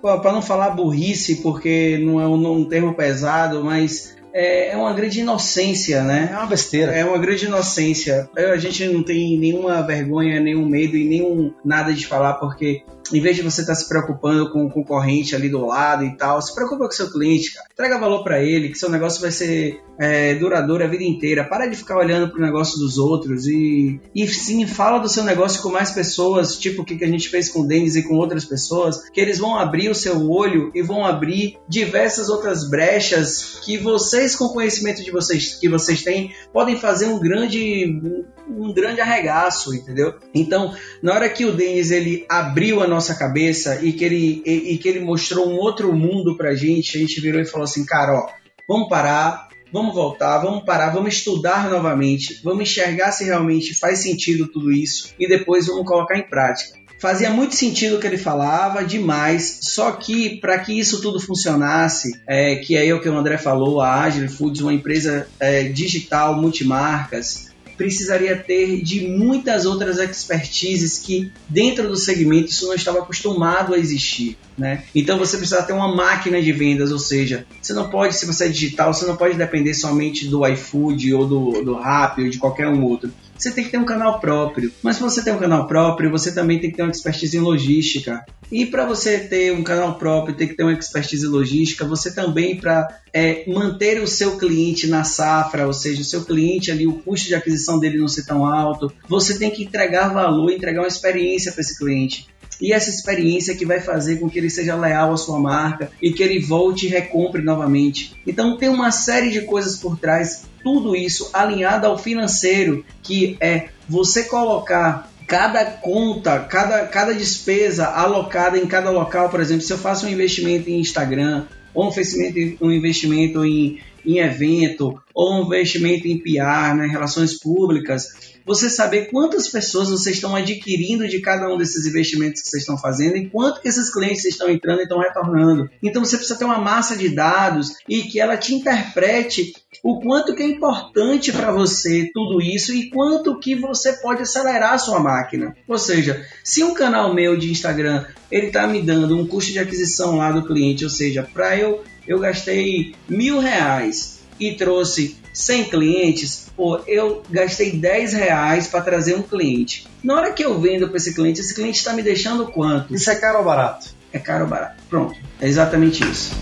para 0.01 0.33
não 0.33 0.43
falar 0.43 0.71
burrice, 0.71 1.37
porque 1.37 1.99
não 1.99 2.21
é 2.21 2.29
um, 2.29 2.61
um 2.61 2.65
termo 2.65 2.95
pesado, 2.95 3.65
mas 3.65 4.17
é, 4.39 4.69
é, 4.69 4.77
uma 4.77 4.93
grande 4.93 5.19
inocência, 5.19 6.05
né? 6.05 6.31
É 6.33 6.37
uma 6.37 6.47
besteira. 6.47 6.93
É 6.93 7.05
uma 7.05 7.19
grande 7.19 7.47
inocência. 7.47 8.31
A 8.37 8.57
gente 8.57 8.87
não 8.87 9.03
tem 9.03 9.37
nenhuma 9.37 9.83
vergonha, 9.83 10.39
nenhum 10.39 10.65
medo 10.65 10.97
e 10.97 11.05
nenhum 11.05 11.53
nada 11.65 11.93
de 11.93 12.07
falar, 12.07 12.35
porque 12.35 12.85
em 13.13 13.21
vez 13.21 13.37
de 13.37 13.43
você 13.43 13.61
estar 13.61 13.75
tá 13.75 13.79
se 13.79 13.89
preocupando 13.89 14.51
com 14.51 14.65
o 14.65 14.71
concorrente 14.71 15.35
ali 15.35 15.49
do 15.49 15.65
lado 15.65 16.05
e 16.05 16.17
tal, 16.17 16.41
se 16.41 16.55
preocupa 16.55 16.85
com 16.85 16.91
seu 16.91 17.11
cliente, 17.11 17.55
cara. 17.55 17.69
Traga 17.77 17.99
valor 17.99 18.23
para 18.23 18.43
ele, 18.43 18.69
que 18.69 18.79
seu 18.79 18.91
negócio 18.91 19.21
vai 19.21 19.31
ser 19.31 19.81
é, 19.99 20.35
duradouro 20.35 20.85
a 20.85 20.87
vida 20.87 21.05
inteira. 21.05 21.45
Para 21.45 21.67
de 21.67 21.77
ficar 21.77 21.97
olhando 21.97 22.31
pro 22.31 22.41
negócio 22.41 22.79
dos 22.79 22.99
outros 22.99 23.47
e, 23.47 24.01
e 24.15 24.27
sim, 24.29 24.67
fala 24.67 24.99
do 24.99 25.09
seu 25.09 25.25
negócio 25.25 25.63
com 25.63 25.71
mais 25.71 25.91
pessoas, 25.91 26.57
tipo 26.57 26.83
o 26.83 26.85
que, 26.85 26.97
que 26.97 27.05
a 27.05 27.09
gente 27.09 27.29
fez 27.29 27.49
com 27.49 27.61
o 27.61 27.67
Denis 27.67 27.97
e 27.97 28.03
com 28.03 28.15
outras 28.15 28.45
pessoas, 28.45 29.09
que 29.11 29.21
eles 29.21 29.39
vão 29.39 29.57
abrir 29.57 29.89
o 29.91 29.95
seu 29.95 30.31
olho 30.31 30.71
e 30.75 30.83
vão 30.83 31.05
abrir 31.05 31.59
diversas 31.69 32.29
outras 32.29 32.69
brechas 32.69 33.59
que 33.65 33.77
vocês, 33.79 34.37
com 34.37 34.45
o 34.45 34.53
conhecimento 34.53 35.03
de 35.03 35.11
vocês 35.11 35.55
que 35.55 35.69
vocês 35.69 36.03
têm, 36.03 36.33
podem 36.53 36.77
fazer 36.77 37.07
um 37.07 37.19
grande, 37.19 38.01
um 38.49 38.73
grande 38.73 39.01
arregaço, 39.01 39.75
entendeu? 39.75 40.15
Então, 40.35 40.75
na 41.03 41.15
hora 41.15 41.29
que 41.29 41.45
o 41.45 41.53
Denis 41.53 41.91
ele 41.91 42.25
abriu 42.29 42.83
a 42.83 42.87
nossa 42.87 43.15
cabeça 43.15 43.81
e 43.83 43.93
que 43.93 44.05
ele, 44.05 44.43
e, 44.45 44.75
e 44.75 44.79
que 44.79 44.89
ele 44.89 45.01
mostrou 45.01 45.49
um 45.49 45.57
outro 45.57 45.93
mundo 45.93 46.37
pra 46.37 46.55
gente, 46.55 46.97
a 46.97 47.01
gente 47.01 47.21
virou 47.21 47.41
e 47.41 47.47
falou 47.47 47.65
assim, 47.65 47.85
cara, 47.85 48.15
ó, 48.15 48.29
vamos 48.67 48.89
parar, 48.89 49.49
vamos 49.73 49.95
voltar, 49.95 50.39
vamos 50.39 50.65
parar, 50.65 50.91
vamos 50.91 51.15
estudar 51.15 51.71
novamente, 51.71 52.41
vamos 52.43 52.63
enxergar 52.63 53.13
se 53.13 53.25
realmente 53.25 53.79
faz 53.79 54.01
sentido 54.01 54.49
tudo 54.49 54.73
isso 54.73 55.15
e 55.19 55.29
depois 55.29 55.67
vamos 55.67 55.87
colocar 55.87 56.17
em 56.17 56.29
prática. 56.29 56.79
Fazia 57.01 57.31
muito 57.31 57.55
sentido 57.55 57.97
o 57.97 58.01
que 58.01 58.09
ele 58.09 58.19
falava, 58.19 58.85
demais. 58.85 59.61
Só 59.63 59.93
que 59.93 60.41
para 60.41 60.59
que 60.59 60.77
isso 60.77 61.01
tudo 61.01 61.21
funcionasse, 61.21 62.21
é, 62.27 62.57
que 62.57 62.77
é 62.77 62.93
o 62.93 63.01
que 63.01 63.09
o 63.09 63.17
André 63.17 63.39
falou, 63.39 63.81
a 63.81 64.03
Agile 64.03 64.29
Foods, 64.29 64.61
uma 64.63 64.75
empresa 64.75 65.29
é, 65.39 65.63
digital, 65.63 66.35
multimarcas, 66.41 67.49
precisaria 67.79 68.37
ter 68.37 68.83
de 68.83 69.07
muitas 69.07 69.65
outras 69.65 69.99
expertises 69.99 70.99
que 70.99 71.33
dentro 71.49 71.89
do 71.89 71.97
segmento 71.97 72.51
isso 72.51 72.67
não 72.67 72.75
estava 72.75 72.99
acostumado 72.99 73.73
a 73.73 73.79
existir, 73.79 74.37
né? 74.59 74.83
Então 74.93 75.17
você 75.17 75.39
precisa 75.39 75.63
ter 75.63 75.73
uma 75.73 75.95
máquina 75.95 76.43
de 76.43 76.53
vendas, 76.53 76.91
ou 76.91 76.99
seja, 76.99 77.47
você 77.63 77.73
não 77.73 77.89
pode, 77.89 78.17
se 78.17 78.27
você 78.27 78.47
é 78.47 78.49
digital, 78.49 78.93
você 78.93 79.07
não 79.07 79.17
pode 79.17 79.39
depender 79.39 79.73
somente 79.73 80.27
do 80.27 80.47
iFood 80.47 81.15
ou 81.15 81.27
do, 81.27 81.65
do 81.65 81.75
Rappi 81.75 82.25
ou 82.25 82.29
de 82.29 82.39
qualquer 82.39 82.69
um 82.69 82.85
outro 82.85 83.11
você 83.39 83.53
tem 83.53 83.65
que 83.65 83.71
ter 83.71 83.79
um 83.79 83.85
canal 83.85 84.21
próprio. 84.21 84.73
Mas 84.83 84.97
se 84.97 85.03
você 85.03 85.23
tem 85.23 85.33
um 85.33 85.39
canal 85.39 85.67
próprio, 85.67 86.11
você 86.11 86.33
também 86.33 86.59
tem 86.59 86.71
que 86.71 86.77
ter 86.77 86.83
uma 86.83 86.91
expertise 86.91 87.37
em 87.37 87.41
logística. 87.41 88.25
E 88.51 88.67
para 88.67 88.85
você 88.85 89.19
ter 89.19 89.53
um 89.53 89.63
canal 89.63 89.97
próprio, 89.97 90.35
tem 90.35 90.49
que 90.49 90.55
ter 90.55 90.63
uma 90.63 90.73
expertise 90.73 91.27
em 91.27 91.29
logística, 91.29 91.85
você 91.85 92.15
também, 92.15 92.57
para 92.57 92.89
é, 93.13 93.45
manter 93.47 94.03
o 94.03 94.07
seu 94.07 94.39
cliente 94.39 94.87
na 94.87 95.05
safra, 95.05 95.67
ou 95.67 95.73
seja, 95.73 96.01
o 96.01 96.05
seu 96.05 96.25
cliente 96.25 96.71
ali, 96.71 96.87
o 96.87 96.95
custo 96.95 97.29
de 97.29 97.35
aquisição 97.35 97.79
dele 97.79 97.99
não 97.99 98.09
ser 98.09 98.25
tão 98.25 98.45
alto, 98.45 98.91
você 99.07 99.39
tem 99.39 99.51
que 99.51 99.65
entregar 99.65 100.09
valor, 100.09 100.51
entregar 100.51 100.81
uma 100.81 100.89
experiência 100.89 101.53
para 101.53 101.61
esse 101.61 101.79
cliente 101.79 102.27
e 102.61 102.73
essa 102.73 102.91
experiência 102.91 103.57
que 103.57 103.65
vai 103.65 103.81
fazer 103.81 104.17
com 104.17 104.29
que 104.29 104.39
ele 104.39 104.51
seja 104.51 104.75
leal 104.75 105.13
à 105.13 105.17
sua 105.17 105.39
marca 105.39 105.91
e 106.03 106.13
que 106.13 106.23
ele 106.23 106.41
volte 106.41 106.87
e 106.87 106.89
recompre 106.89 107.43
novamente. 107.43 108.15
Então 108.27 108.57
tem 108.57 108.69
uma 108.69 108.91
série 108.91 109.31
de 109.31 109.43
coisas 109.43 109.77
por 109.77 109.99
trás 109.99 110.45
tudo 110.63 110.97
isso 110.97 111.31
alinhado 111.33 111.87
ao 111.87 111.97
financeiro, 111.97 112.85
que 113.03 113.37
é 113.41 113.69
você 113.89 114.25
colocar 114.25 115.11
cada 115.27 115.65
conta, 115.65 116.41
cada, 116.41 116.87
cada 116.87 117.15
despesa 117.15 117.87
alocada 117.87 118.59
em 118.59 118.67
cada 118.67 118.91
local, 118.91 119.29
por 119.29 119.41
exemplo, 119.41 119.63
se 119.63 119.73
eu 119.73 119.79
faço 119.79 120.07
um 120.07 120.09
investimento 120.09 120.71
em 120.71 120.81
Instagram, 120.81 121.45
ou 121.75 121.85
um 121.85 121.89
investimento, 121.89 122.65
um 122.65 122.73
investimento 122.73 123.45
em, 123.45 123.79
em 124.05 124.19
evento, 124.19 125.01
ou 125.15 125.35
um 125.35 125.47
investimento 125.47 126.07
em 126.07 126.19
PR, 126.19 126.77
né, 126.77 126.87
relações 126.91 127.39
públicas, 127.39 128.09
você 128.49 128.71
saber 128.71 129.11
quantas 129.11 129.47
pessoas 129.49 129.91
vocês 129.91 130.17
estão 130.17 130.35
adquirindo 130.35 131.07
de 131.07 131.21
cada 131.21 131.53
um 131.53 131.59
desses 131.59 131.85
investimentos 131.85 132.41
que 132.41 132.49
vocês 132.49 132.63
estão 132.63 132.79
fazendo 132.79 133.17
e 133.19 133.29
quanto 133.29 133.61
que 133.61 133.69
esses 133.69 133.93
clientes 133.93 134.25
estão 134.25 134.49
entrando 134.49 134.81
e 134.81 134.85
estão 134.85 134.99
retornando. 134.99 135.69
Então 135.83 136.03
você 136.03 136.17
precisa 136.17 136.39
ter 136.39 136.47
uma 136.47 136.59
massa 136.59 136.97
de 136.97 137.11
dados 137.11 137.75
e 137.87 138.05
que 138.05 138.19
ela 138.19 138.39
te 138.39 138.55
interprete 138.55 139.53
o 139.83 140.01
quanto 140.01 140.35
que 140.35 140.43
é 140.43 140.47
importante 140.47 141.31
para 141.31 141.53
você 141.53 142.11
tudo 142.15 142.41
isso 142.41 142.73
e 142.73 142.89
quanto 142.89 143.39
que 143.39 143.55
você 143.55 143.93
pode 143.95 144.23
acelerar 144.23 144.73
a 144.73 144.79
sua 144.79 144.99
máquina. 144.99 145.55
Ou 145.69 145.77
seja, 145.77 146.25
se 146.43 146.65
um 146.65 146.73
canal 146.73 147.13
meu 147.13 147.37
de 147.37 147.51
Instagram 147.51 148.07
ele 148.31 148.47
está 148.47 148.67
me 148.67 148.81
dando 148.81 149.15
um 149.15 149.27
custo 149.27 149.53
de 149.53 149.59
aquisição 149.59 150.17
lá 150.17 150.33
do 150.33 150.47
cliente, 150.47 150.85
ou 150.85 150.91
seja, 150.91 151.23
para 151.23 151.59
eu 151.59 151.83
eu 152.09 152.19
gastei 152.19 152.95
mil 153.07 153.39
reais 153.39 154.21
e 154.41 154.55
trouxe 154.55 155.17
100 155.35 155.65
clientes, 155.65 156.47
pô, 156.57 156.81
eu 156.87 157.23
gastei 157.29 157.73
10 157.73 158.15
reais 158.15 158.67
para 158.67 158.81
trazer 158.81 159.15
um 159.15 159.23
cliente. 159.23 159.87
Na 160.03 160.15
hora 160.15 160.33
que 160.33 160.43
eu 160.43 160.59
vendo 160.59 160.89
para 160.89 160.97
esse 160.97 161.15
cliente, 161.15 161.41
esse 161.41 161.55
cliente 161.55 161.77
está 161.77 161.93
me 161.93 162.03
deixando 162.03 162.47
quanto? 162.47 162.95
Isso 162.95 163.11
é 163.11 163.15
caro 163.15 163.41
ou 163.41 163.45
barato? 163.45 163.91
É 164.11 164.19
caro 164.19 164.45
ou 164.45 164.51
barato. 164.51 164.83
Pronto, 164.89 165.15
é 165.39 165.47
exatamente 165.47 166.03
isso. 166.03 166.35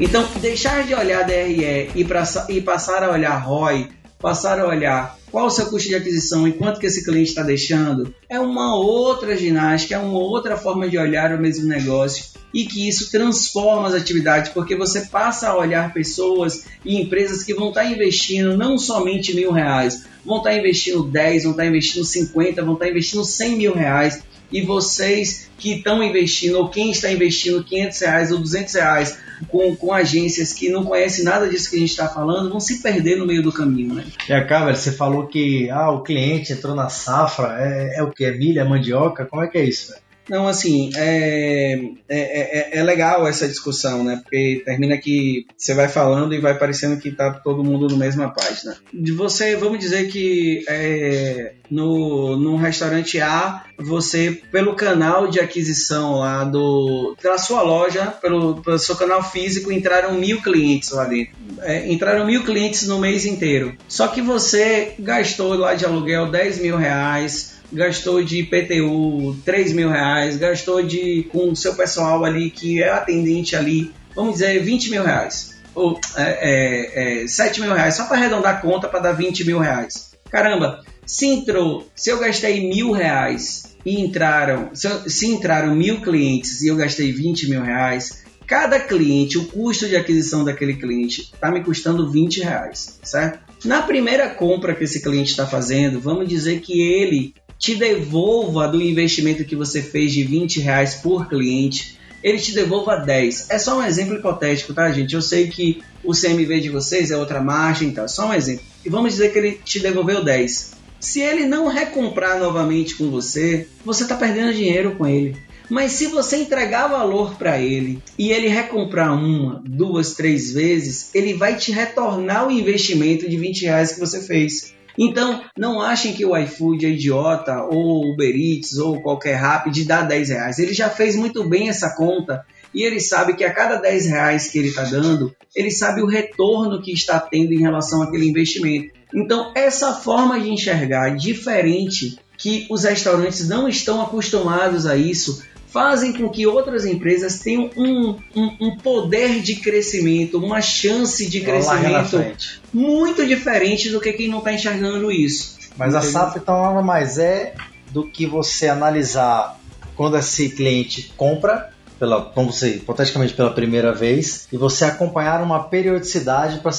Então, 0.00 0.26
deixar 0.40 0.84
de 0.84 0.94
olhar 0.94 1.24
DRE 1.24 1.90
e, 1.94 2.04
pra, 2.04 2.24
e 2.48 2.60
passar 2.60 3.02
a 3.04 3.10
olhar 3.10 3.36
ROI, 3.36 3.90
passar 4.24 4.58
a 4.58 4.66
olhar 4.66 5.18
qual 5.30 5.48
o 5.48 5.50
seu 5.50 5.66
custo 5.66 5.86
de 5.86 5.94
aquisição 5.94 6.48
e 6.48 6.52
quanto 6.54 6.80
que 6.80 6.86
esse 6.86 7.04
cliente 7.04 7.28
está 7.28 7.42
deixando, 7.42 8.14
é 8.26 8.40
uma 8.40 8.74
outra 8.74 9.36
ginástica, 9.36 9.96
é 9.96 9.98
uma 9.98 10.18
outra 10.18 10.56
forma 10.56 10.88
de 10.88 10.96
olhar 10.96 11.34
o 11.34 11.38
mesmo 11.38 11.68
negócio 11.68 12.24
e 12.54 12.64
que 12.64 12.88
isso 12.88 13.10
transforma 13.10 13.86
as 13.86 13.92
atividades, 13.92 14.50
porque 14.50 14.74
você 14.74 15.02
passa 15.02 15.48
a 15.48 15.56
olhar 15.58 15.92
pessoas 15.92 16.64
e 16.82 16.98
empresas 16.98 17.42
que 17.42 17.52
vão 17.52 17.68
estar 17.68 17.84
investindo 17.84 18.56
não 18.56 18.78
somente 18.78 19.34
mil 19.34 19.52
reais, 19.52 20.06
vão 20.24 20.38
estar 20.38 20.56
investindo 20.56 21.02
10, 21.02 21.42
vão 21.42 21.52
estar 21.52 21.66
investindo 21.66 22.04
50, 22.06 22.62
vão 22.62 22.74
estar 22.74 22.88
investindo 22.88 23.24
100 23.26 23.56
mil 23.58 23.74
reais 23.74 24.22
e 24.52 24.62
vocês 24.62 25.50
que 25.58 25.76
estão 25.76 26.02
investindo, 26.02 26.58
ou 26.58 26.68
quem 26.68 26.90
está 26.90 27.10
investindo 27.10 27.64
500 27.64 28.00
reais 28.00 28.32
ou 28.32 28.38
200 28.38 28.74
reais 28.74 29.18
com, 29.48 29.74
com 29.74 29.92
agências 29.92 30.52
que 30.52 30.68
não 30.68 30.84
conhecem 30.84 31.24
nada 31.24 31.48
disso 31.48 31.70
que 31.70 31.76
a 31.76 31.80
gente 31.80 31.90
está 31.90 32.08
falando, 32.08 32.50
vão 32.50 32.60
se 32.60 32.82
perder 32.82 33.16
no 33.16 33.26
meio 33.26 33.42
do 33.42 33.52
caminho, 33.52 33.94
né? 33.94 34.04
E 34.28 34.32
acaba, 34.32 34.74
você 34.74 34.92
falou 34.92 35.26
que 35.26 35.68
ah, 35.70 35.90
o 35.90 36.02
cliente 36.02 36.52
entrou 36.52 36.74
na 36.74 36.88
safra, 36.88 37.56
é, 37.58 37.98
é 37.98 38.02
o 38.02 38.10
que? 38.10 38.24
É 38.24 38.32
milha, 38.32 38.64
mandioca? 38.64 39.24
Como 39.24 39.42
é 39.42 39.48
que 39.48 39.58
é 39.58 39.64
isso? 39.64 39.90
Véio? 39.90 40.03
Não, 40.28 40.48
assim, 40.48 40.90
é, 40.96 41.74
é, 42.08 42.18
é, 42.18 42.78
é, 42.78 42.82
legal 42.82 43.26
essa 43.26 43.46
discussão, 43.46 44.02
né? 44.02 44.20
Porque 44.22 44.62
termina 44.64 44.96
que 44.96 45.46
você 45.56 45.74
vai 45.74 45.88
falando 45.88 46.34
e 46.34 46.40
vai 46.40 46.56
parecendo 46.56 47.00
que 47.00 47.10
tá 47.10 47.30
todo 47.30 47.64
mundo 47.64 47.88
no 47.88 47.96
mesma 47.96 48.32
página. 48.32 48.76
De 48.92 49.12
você, 49.12 49.54
vamos 49.56 49.78
dizer 49.78 50.08
que 50.08 50.64
é, 50.68 51.52
no, 51.70 52.36
no 52.36 52.56
restaurante 52.56 53.20
A, 53.20 53.64
você, 53.78 54.40
pelo 54.50 54.74
canal 54.74 55.28
de 55.28 55.40
aquisição 55.40 56.20
lá 56.20 56.44
do, 56.44 57.16
da 57.22 57.36
sua 57.36 57.62
loja, 57.62 58.06
pelo, 58.06 58.62
pelo 58.62 58.78
seu 58.78 58.96
canal 58.96 59.22
físico, 59.22 59.70
entraram 59.70 60.14
mil 60.14 60.40
clientes 60.40 60.90
lá 60.90 61.04
dentro. 61.04 61.34
É, 61.60 61.90
entraram 61.92 62.24
mil 62.26 62.44
clientes 62.44 62.86
no 62.86 62.98
mês 62.98 63.26
inteiro. 63.26 63.76
Só 63.88 64.08
que 64.08 64.22
você 64.22 64.94
gastou 64.98 65.54
lá 65.54 65.74
de 65.74 65.84
aluguel 65.84 66.30
10 66.30 66.60
mil 66.60 66.76
reais 66.76 67.53
gastou 67.72 68.22
de 68.22 68.40
IPTU 68.40 69.36
3 69.44 69.72
mil 69.72 69.90
reais, 69.90 70.36
gastou 70.36 70.82
de 70.82 71.26
com 71.30 71.50
o 71.50 71.56
seu 71.56 71.74
pessoal 71.74 72.24
ali 72.24 72.50
que 72.50 72.82
é 72.82 72.90
atendente 72.90 73.56
ali, 73.56 73.92
vamos 74.14 74.34
dizer 74.34 74.62
20 74.62 74.90
mil 74.90 75.04
reais, 75.04 75.54
ou 75.74 75.98
é, 76.16 77.22
é, 77.22 77.24
é 77.24 77.26
7 77.26 77.60
mil 77.60 77.72
reais, 77.72 77.94
só 77.96 78.04
para 78.06 78.18
arredondar 78.18 78.56
a 78.56 78.60
conta 78.60 78.88
para 78.88 79.00
dar 79.00 79.12
20 79.12 79.44
mil 79.44 79.58
reais. 79.58 80.14
Caramba, 80.30 80.84
se 81.06 81.26
entrou, 81.26 81.88
se 81.94 82.10
eu 82.10 82.18
gastei 82.18 82.68
mil 82.68 82.92
reais 82.92 83.74
e 83.84 84.00
entraram, 84.00 84.70
se, 84.74 84.86
eu, 84.86 85.08
se 85.08 85.26
entraram 85.26 85.74
mil 85.74 86.00
clientes 86.00 86.62
e 86.62 86.68
eu 86.68 86.76
gastei 86.76 87.12
20 87.12 87.50
mil 87.50 87.62
reais, 87.62 88.24
cada 88.46 88.80
cliente, 88.80 89.38
o 89.38 89.46
custo 89.46 89.88
de 89.88 89.96
aquisição 89.96 90.44
daquele 90.44 90.74
cliente 90.74 91.30
está 91.32 91.50
me 91.50 91.62
custando 91.62 92.10
20 92.10 92.40
reais, 92.42 92.98
certo? 93.02 93.44
Na 93.64 93.82
primeira 93.82 94.28
compra 94.28 94.74
que 94.74 94.84
esse 94.84 95.02
cliente 95.02 95.30
está 95.30 95.46
fazendo, 95.46 96.00
vamos 96.00 96.28
dizer 96.28 96.60
que 96.60 96.82
ele 96.82 97.34
te 97.64 97.74
devolva 97.74 98.68
do 98.68 98.82
investimento 98.82 99.42
que 99.42 99.56
você 99.56 99.80
fez 99.80 100.12
de 100.12 100.22
20 100.22 100.60
reais 100.60 100.96
por 100.96 101.26
cliente, 101.26 101.98
ele 102.22 102.36
te 102.36 102.52
devolva 102.52 102.96
10. 102.96 103.48
É 103.48 103.58
só 103.58 103.78
um 103.78 103.82
exemplo 103.82 104.16
hipotético, 104.16 104.74
tá, 104.74 104.92
gente? 104.92 105.14
Eu 105.14 105.22
sei 105.22 105.48
que 105.48 105.82
o 106.04 106.12
CMV 106.12 106.60
de 106.60 106.68
vocês 106.68 107.10
é 107.10 107.16
outra 107.16 107.40
margem, 107.40 107.90
tá? 107.90 108.06
Só 108.06 108.28
um 108.28 108.34
exemplo. 108.34 108.66
E 108.84 108.90
vamos 108.90 109.12
dizer 109.12 109.32
que 109.32 109.38
ele 109.38 109.60
te 109.64 109.80
devolveu 109.80 110.22
10. 110.22 110.74
Se 111.00 111.22
ele 111.22 111.46
não 111.46 111.66
recomprar 111.66 112.38
novamente 112.38 112.96
com 112.96 113.10
você, 113.10 113.66
você 113.82 114.02
está 114.02 114.14
perdendo 114.14 114.52
dinheiro 114.52 114.96
com 114.96 115.06
ele. 115.06 115.34
Mas 115.70 115.92
se 115.92 116.08
você 116.08 116.36
entregar 116.36 116.88
valor 116.88 117.34
para 117.36 117.58
ele 117.58 117.98
e 118.18 118.30
ele 118.30 118.48
recomprar 118.48 119.14
uma, 119.14 119.62
duas, 119.64 120.12
três 120.12 120.52
vezes, 120.52 121.08
ele 121.14 121.32
vai 121.32 121.56
te 121.56 121.72
retornar 121.72 122.46
o 122.46 122.50
investimento 122.50 123.26
de 123.26 123.38
20 123.38 123.62
reais 123.62 123.92
que 123.94 124.00
você 124.00 124.20
fez. 124.20 124.74
Então, 124.98 125.42
não 125.56 125.80
achem 125.80 126.12
que 126.12 126.24
o 126.24 126.36
iFood 126.36 126.86
é 126.86 126.90
idiota, 126.90 127.64
ou 127.64 128.12
Uber 128.12 128.34
Eats, 128.34 128.78
ou 128.78 129.02
qualquer 129.02 129.36
rap 129.36 129.70
de 129.70 129.84
dar 129.84 130.02
10 130.02 130.28
reais. 130.28 130.58
Ele 130.58 130.72
já 130.72 130.88
fez 130.88 131.16
muito 131.16 131.48
bem 131.48 131.68
essa 131.68 131.94
conta 131.96 132.44
e 132.72 132.82
ele 132.82 133.00
sabe 133.00 133.34
que 133.34 133.44
a 133.44 133.52
cada 133.52 133.76
10 133.76 134.06
reais 134.06 134.48
que 134.48 134.58
ele 134.58 134.68
está 134.68 134.82
dando, 134.84 135.34
ele 135.54 135.70
sabe 135.70 136.02
o 136.02 136.06
retorno 136.06 136.82
que 136.82 136.92
está 136.92 137.18
tendo 137.20 137.52
em 137.52 137.60
relação 137.60 138.02
àquele 138.02 138.28
investimento. 138.28 138.92
Então, 139.14 139.52
essa 139.54 139.92
forma 139.94 140.40
de 140.40 140.50
enxergar 140.50 141.16
diferente 141.16 142.18
que 142.36 142.66
os 142.68 142.82
restaurantes 142.82 143.48
não 143.48 143.68
estão 143.68 144.02
acostumados 144.02 144.86
a 144.86 144.96
isso, 144.96 145.44
fazem 145.74 146.12
com 146.12 146.28
que 146.28 146.46
outras 146.46 146.86
empresas 146.86 147.40
tenham 147.40 147.68
um, 147.76 148.16
um, 148.36 148.56
um 148.60 148.76
poder 148.76 149.42
de 149.42 149.56
crescimento, 149.56 150.38
uma 150.38 150.62
chance 150.62 151.28
de 151.28 151.40
crescimento 151.40 152.24
muito 152.72 153.26
diferente 153.26 153.90
do 153.90 154.00
que 154.00 154.12
quem 154.12 154.28
não 154.28 154.38
está 154.38 154.52
enxergando 154.52 155.10
isso. 155.10 155.58
Mas 155.76 155.92
entendeu? 155.92 156.08
a 156.08 156.12
SAF 156.12 156.38
então 156.38 156.62
nada 156.62 156.80
mais 156.80 157.18
é 157.18 157.56
do 157.90 158.06
que 158.06 158.24
você 158.24 158.68
analisar 158.68 159.58
quando 159.96 160.16
esse 160.16 160.50
cliente 160.50 161.12
compra 161.16 161.73
pela, 161.98 162.22
como 162.22 162.52
você, 162.52 162.76
hipoteticamente 162.76 163.34
pela 163.34 163.50
primeira 163.50 163.92
vez, 163.92 164.46
e 164.52 164.56
você 164.56 164.84
acompanhar 164.84 165.42
uma 165.42 165.64
periodicidade 165.64 166.60
para 166.60 166.72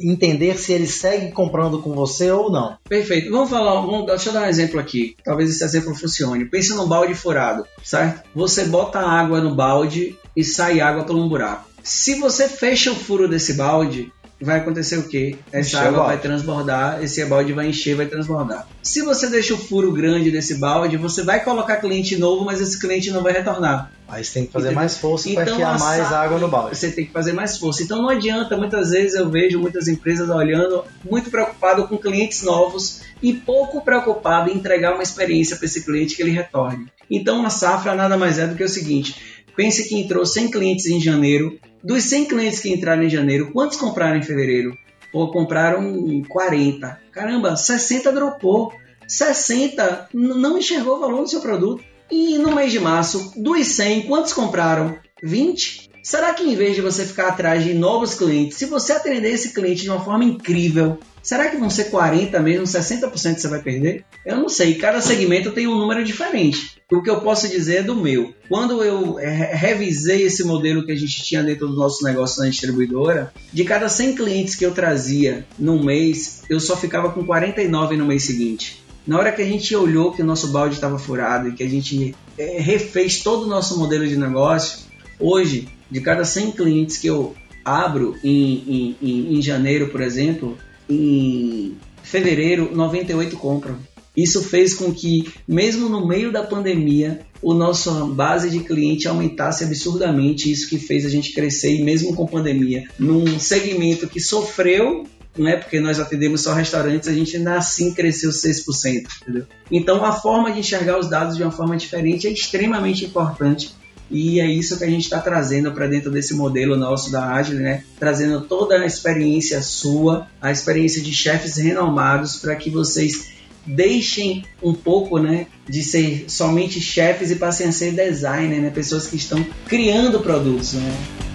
entender 0.00 0.56
se 0.58 0.72
ele 0.72 0.86
segue 0.86 1.32
comprando 1.32 1.80
com 1.80 1.92
você 1.92 2.30
ou 2.30 2.50
não. 2.50 2.76
Perfeito. 2.88 3.30
Vamos 3.30 3.50
falar, 3.50 3.80
vamos, 3.80 4.06
deixa 4.06 4.28
eu 4.28 4.32
dar 4.32 4.42
um 4.42 4.46
exemplo 4.46 4.78
aqui. 4.78 5.16
Talvez 5.24 5.50
esse 5.50 5.64
exemplo 5.64 5.94
funcione. 5.94 6.44
Pensa 6.44 6.74
num 6.74 6.86
balde 6.86 7.14
furado, 7.14 7.66
certo? 7.82 8.22
Você 8.34 8.64
bota 8.66 8.98
água 9.00 9.40
no 9.40 9.54
balde 9.54 10.16
e 10.36 10.44
sai 10.44 10.80
água 10.80 11.04
pelo 11.04 11.24
um 11.24 11.28
buraco. 11.28 11.70
Se 11.82 12.14
você 12.16 12.48
fecha 12.48 12.92
o 12.92 12.94
furo 12.94 13.28
desse 13.28 13.54
balde, 13.54 14.12
vai 14.42 14.58
acontecer 14.58 14.98
o 14.98 15.08
quê? 15.08 15.36
Essa 15.52 15.78
encher 15.78 15.88
água 15.88 16.04
vai 16.04 16.18
transbordar, 16.18 17.02
esse 17.02 17.24
balde 17.24 17.52
vai 17.52 17.68
encher, 17.68 17.94
vai 17.94 18.06
transbordar. 18.06 18.66
Se 18.82 19.02
você 19.02 19.28
deixa 19.28 19.54
o 19.54 19.58
furo 19.58 19.92
grande 19.92 20.30
desse 20.30 20.56
balde, 20.56 20.96
você 20.96 21.22
vai 21.22 21.42
colocar 21.42 21.76
cliente 21.76 22.16
novo, 22.16 22.44
mas 22.44 22.60
esse 22.60 22.78
cliente 22.78 23.10
não 23.10 23.22
vai 23.22 23.32
retornar. 23.32 23.92
Aí 24.12 24.22
você 24.22 24.34
tem 24.34 24.46
que 24.46 24.52
fazer 24.52 24.66
Entendeu? 24.66 24.80
mais 24.82 24.98
força 24.98 25.30
então, 25.30 25.42
para 25.42 25.52
enfiar 25.54 25.78
mais 25.78 26.12
água 26.12 26.38
no 26.38 26.46
balde. 26.46 26.76
Você 26.76 26.90
tem 26.90 27.06
que 27.06 27.12
fazer 27.12 27.32
mais 27.32 27.56
força. 27.56 27.82
Então 27.82 28.02
não 28.02 28.10
adianta, 28.10 28.58
muitas 28.58 28.90
vezes 28.90 29.14
eu 29.14 29.30
vejo 29.30 29.58
muitas 29.58 29.88
empresas 29.88 30.28
olhando 30.28 30.84
muito 31.02 31.30
preocupado 31.30 31.88
com 31.88 31.96
clientes 31.96 32.42
novos 32.42 33.00
e 33.22 33.32
pouco 33.32 33.80
preocupado 33.80 34.50
em 34.50 34.54
entregar 34.54 34.92
uma 34.92 35.02
experiência 35.02 35.56
para 35.56 35.64
esse 35.64 35.82
cliente 35.82 36.14
que 36.14 36.20
ele 36.20 36.30
retorne. 36.30 36.88
Então 37.10 37.46
a 37.46 37.48
safra 37.48 37.94
nada 37.94 38.18
mais 38.18 38.38
é 38.38 38.46
do 38.46 38.54
que 38.54 38.62
o 38.62 38.68
seguinte: 38.68 39.16
pense 39.56 39.88
que 39.88 39.98
entrou 39.98 40.26
100 40.26 40.50
clientes 40.50 40.84
em 40.84 41.00
janeiro, 41.00 41.58
dos 41.82 42.04
100 42.04 42.26
clientes 42.26 42.60
que 42.60 42.70
entraram 42.70 43.04
em 43.04 43.08
janeiro, 43.08 43.50
quantos 43.50 43.78
compraram 43.78 44.18
em 44.18 44.22
fevereiro? 44.22 44.76
Ou 45.10 45.30
compraram 45.32 46.22
40. 46.28 47.00
Caramba, 47.10 47.56
60 47.56 48.12
dropou. 48.12 48.74
60 49.08 50.10
não 50.12 50.58
enxergou 50.58 50.96
o 50.96 51.00
valor 51.00 51.22
do 51.22 51.30
seu 51.30 51.40
produto. 51.40 51.82
E 52.12 52.36
no 52.36 52.54
mês 52.54 52.70
de 52.70 52.78
março, 52.78 53.32
dos 53.34 53.66
100, 53.68 54.02
quantos 54.02 54.34
compraram? 54.34 54.98
20? 55.22 55.90
Será 56.02 56.34
que 56.34 56.42
em 56.42 56.54
vez 56.54 56.74
de 56.74 56.82
você 56.82 57.06
ficar 57.06 57.28
atrás 57.28 57.64
de 57.64 57.72
novos 57.72 58.14
clientes, 58.14 58.58
se 58.58 58.66
você 58.66 58.92
atender 58.92 59.30
esse 59.30 59.54
cliente 59.54 59.84
de 59.84 59.88
uma 59.88 60.04
forma 60.04 60.22
incrível, 60.22 60.98
será 61.22 61.48
que 61.48 61.56
vão 61.56 61.70
ser 61.70 61.84
40 61.84 62.38
mesmo, 62.40 62.66
60% 62.66 63.38
você 63.38 63.48
vai 63.48 63.62
perder? 63.62 64.04
Eu 64.26 64.36
não 64.36 64.50
sei, 64.50 64.74
cada 64.74 65.00
segmento 65.00 65.52
tem 65.52 65.66
um 65.66 65.78
número 65.78 66.04
diferente. 66.04 66.82
O 66.92 67.00
que 67.00 67.08
eu 67.08 67.22
posso 67.22 67.48
dizer 67.48 67.76
é 67.76 67.82
do 67.82 67.96
meu. 67.96 68.34
Quando 68.46 68.84
eu 68.84 69.14
revisei 69.14 70.24
esse 70.24 70.44
modelo 70.44 70.84
que 70.84 70.92
a 70.92 70.96
gente 70.96 71.24
tinha 71.24 71.42
dentro 71.42 71.66
do 71.66 71.76
nosso 71.76 72.04
negócio 72.04 72.42
na 72.42 72.50
distribuidora, 72.50 73.32
de 73.50 73.64
cada 73.64 73.88
100 73.88 74.16
clientes 74.16 74.54
que 74.54 74.66
eu 74.66 74.72
trazia 74.72 75.46
num 75.58 75.82
mês, 75.82 76.42
eu 76.50 76.60
só 76.60 76.76
ficava 76.76 77.10
com 77.10 77.24
49 77.24 77.96
no 77.96 78.04
mês 78.04 78.24
seguinte. 78.24 78.81
Na 79.06 79.18
hora 79.18 79.32
que 79.32 79.42
a 79.42 79.46
gente 79.46 79.74
olhou 79.74 80.12
que 80.12 80.22
o 80.22 80.24
nosso 80.24 80.48
balde 80.48 80.74
estava 80.74 80.98
furado 80.98 81.48
e 81.48 81.52
que 81.52 81.62
a 81.62 81.68
gente 81.68 82.14
é, 82.38 82.60
refez 82.60 83.22
todo 83.22 83.44
o 83.44 83.48
nosso 83.48 83.78
modelo 83.78 84.06
de 84.06 84.16
negócio, 84.16 84.80
hoje 85.18 85.68
de 85.90 86.00
cada 86.00 86.24
100 86.24 86.52
clientes 86.52 86.98
que 86.98 87.08
eu 87.08 87.34
abro 87.64 88.16
em, 88.22 88.96
em, 89.00 89.36
em 89.36 89.42
janeiro, 89.42 89.88
por 89.88 90.00
exemplo, 90.00 90.56
em 90.88 91.76
fevereiro, 92.02 92.74
98 92.74 93.36
compram. 93.36 93.78
Isso 94.16 94.42
fez 94.42 94.74
com 94.74 94.92
que, 94.92 95.32
mesmo 95.48 95.88
no 95.88 96.06
meio 96.06 96.30
da 96.30 96.42
pandemia, 96.42 97.20
o 97.40 97.54
nossa 97.54 98.04
base 98.04 98.50
de 98.50 98.60
cliente 98.60 99.08
aumentasse 99.08 99.64
absurdamente. 99.64 100.52
Isso 100.52 100.68
que 100.68 100.78
fez 100.78 101.06
a 101.06 101.08
gente 101.08 101.32
crescer, 101.32 101.74
e 101.76 101.82
mesmo 101.82 102.14
com 102.14 102.26
pandemia, 102.26 102.84
num 102.98 103.38
segmento 103.38 104.06
que 104.06 104.20
sofreu, 104.20 105.06
né, 105.36 105.56
porque 105.56 105.80
nós 105.80 105.98
atendemos 105.98 106.42
só 106.42 106.52
restaurantes, 106.52 107.08
a 107.08 107.12
gente 107.12 107.36
ainda 107.36 107.56
assim 107.56 107.92
cresceu 107.94 108.30
6%. 108.30 109.06
Entendeu? 109.22 109.46
Então, 109.70 110.04
a 110.04 110.12
forma 110.12 110.52
de 110.52 110.60
enxergar 110.60 110.98
os 110.98 111.08
dados 111.08 111.36
de 111.36 111.42
uma 111.42 111.52
forma 111.52 111.76
diferente 111.76 112.26
é 112.26 112.30
extremamente 112.30 113.04
importante 113.04 113.74
e 114.12 114.40
é 114.40 114.46
isso 114.46 114.76
que 114.76 114.84
a 114.84 114.90
gente 114.90 115.04
está 115.04 115.18
trazendo 115.18 115.72
para 115.72 115.86
dentro 115.86 116.10
desse 116.10 116.34
modelo 116.34 116.76
nosso 116.76 117.10
da 117.10 117.32
Agile, 117.32 117.60
né? 117.60 117.82
Trazendo 117.98 118.42
toda 118.42 118.76
a 118.76 118.84
experiência 118.84 119.62
sua, 119.62 120.26
a 120.38 120.52
experiência 120.52 121.00
de 121.00 121.12
chefes 121.14 121.56
renomados, 121.56 122.36
para 122.36 122.54
que 122.54 122.68
vocês 122.68 123.32
deixem 123.64 124.44
um 124.62 124.74
pouco, 124.74 125.18
né, 125.18 125.46
de 125.68 125.82
ser 125.82 126.24
somente 126.28 126.80
chefes 126.80 127.30
e 127.30 127.36
passem 127.36 127.68
a 127.68 127.72
ser 127.72 127.92
designer, 127.92 128.60
né? 128.60 128.68
Pessoas 128.68 129.06
que 129.06 129.16
estão 129.16 129.42
criando 129.66 130.20
produtos, 130.20 130.74
né? 130.74 131.31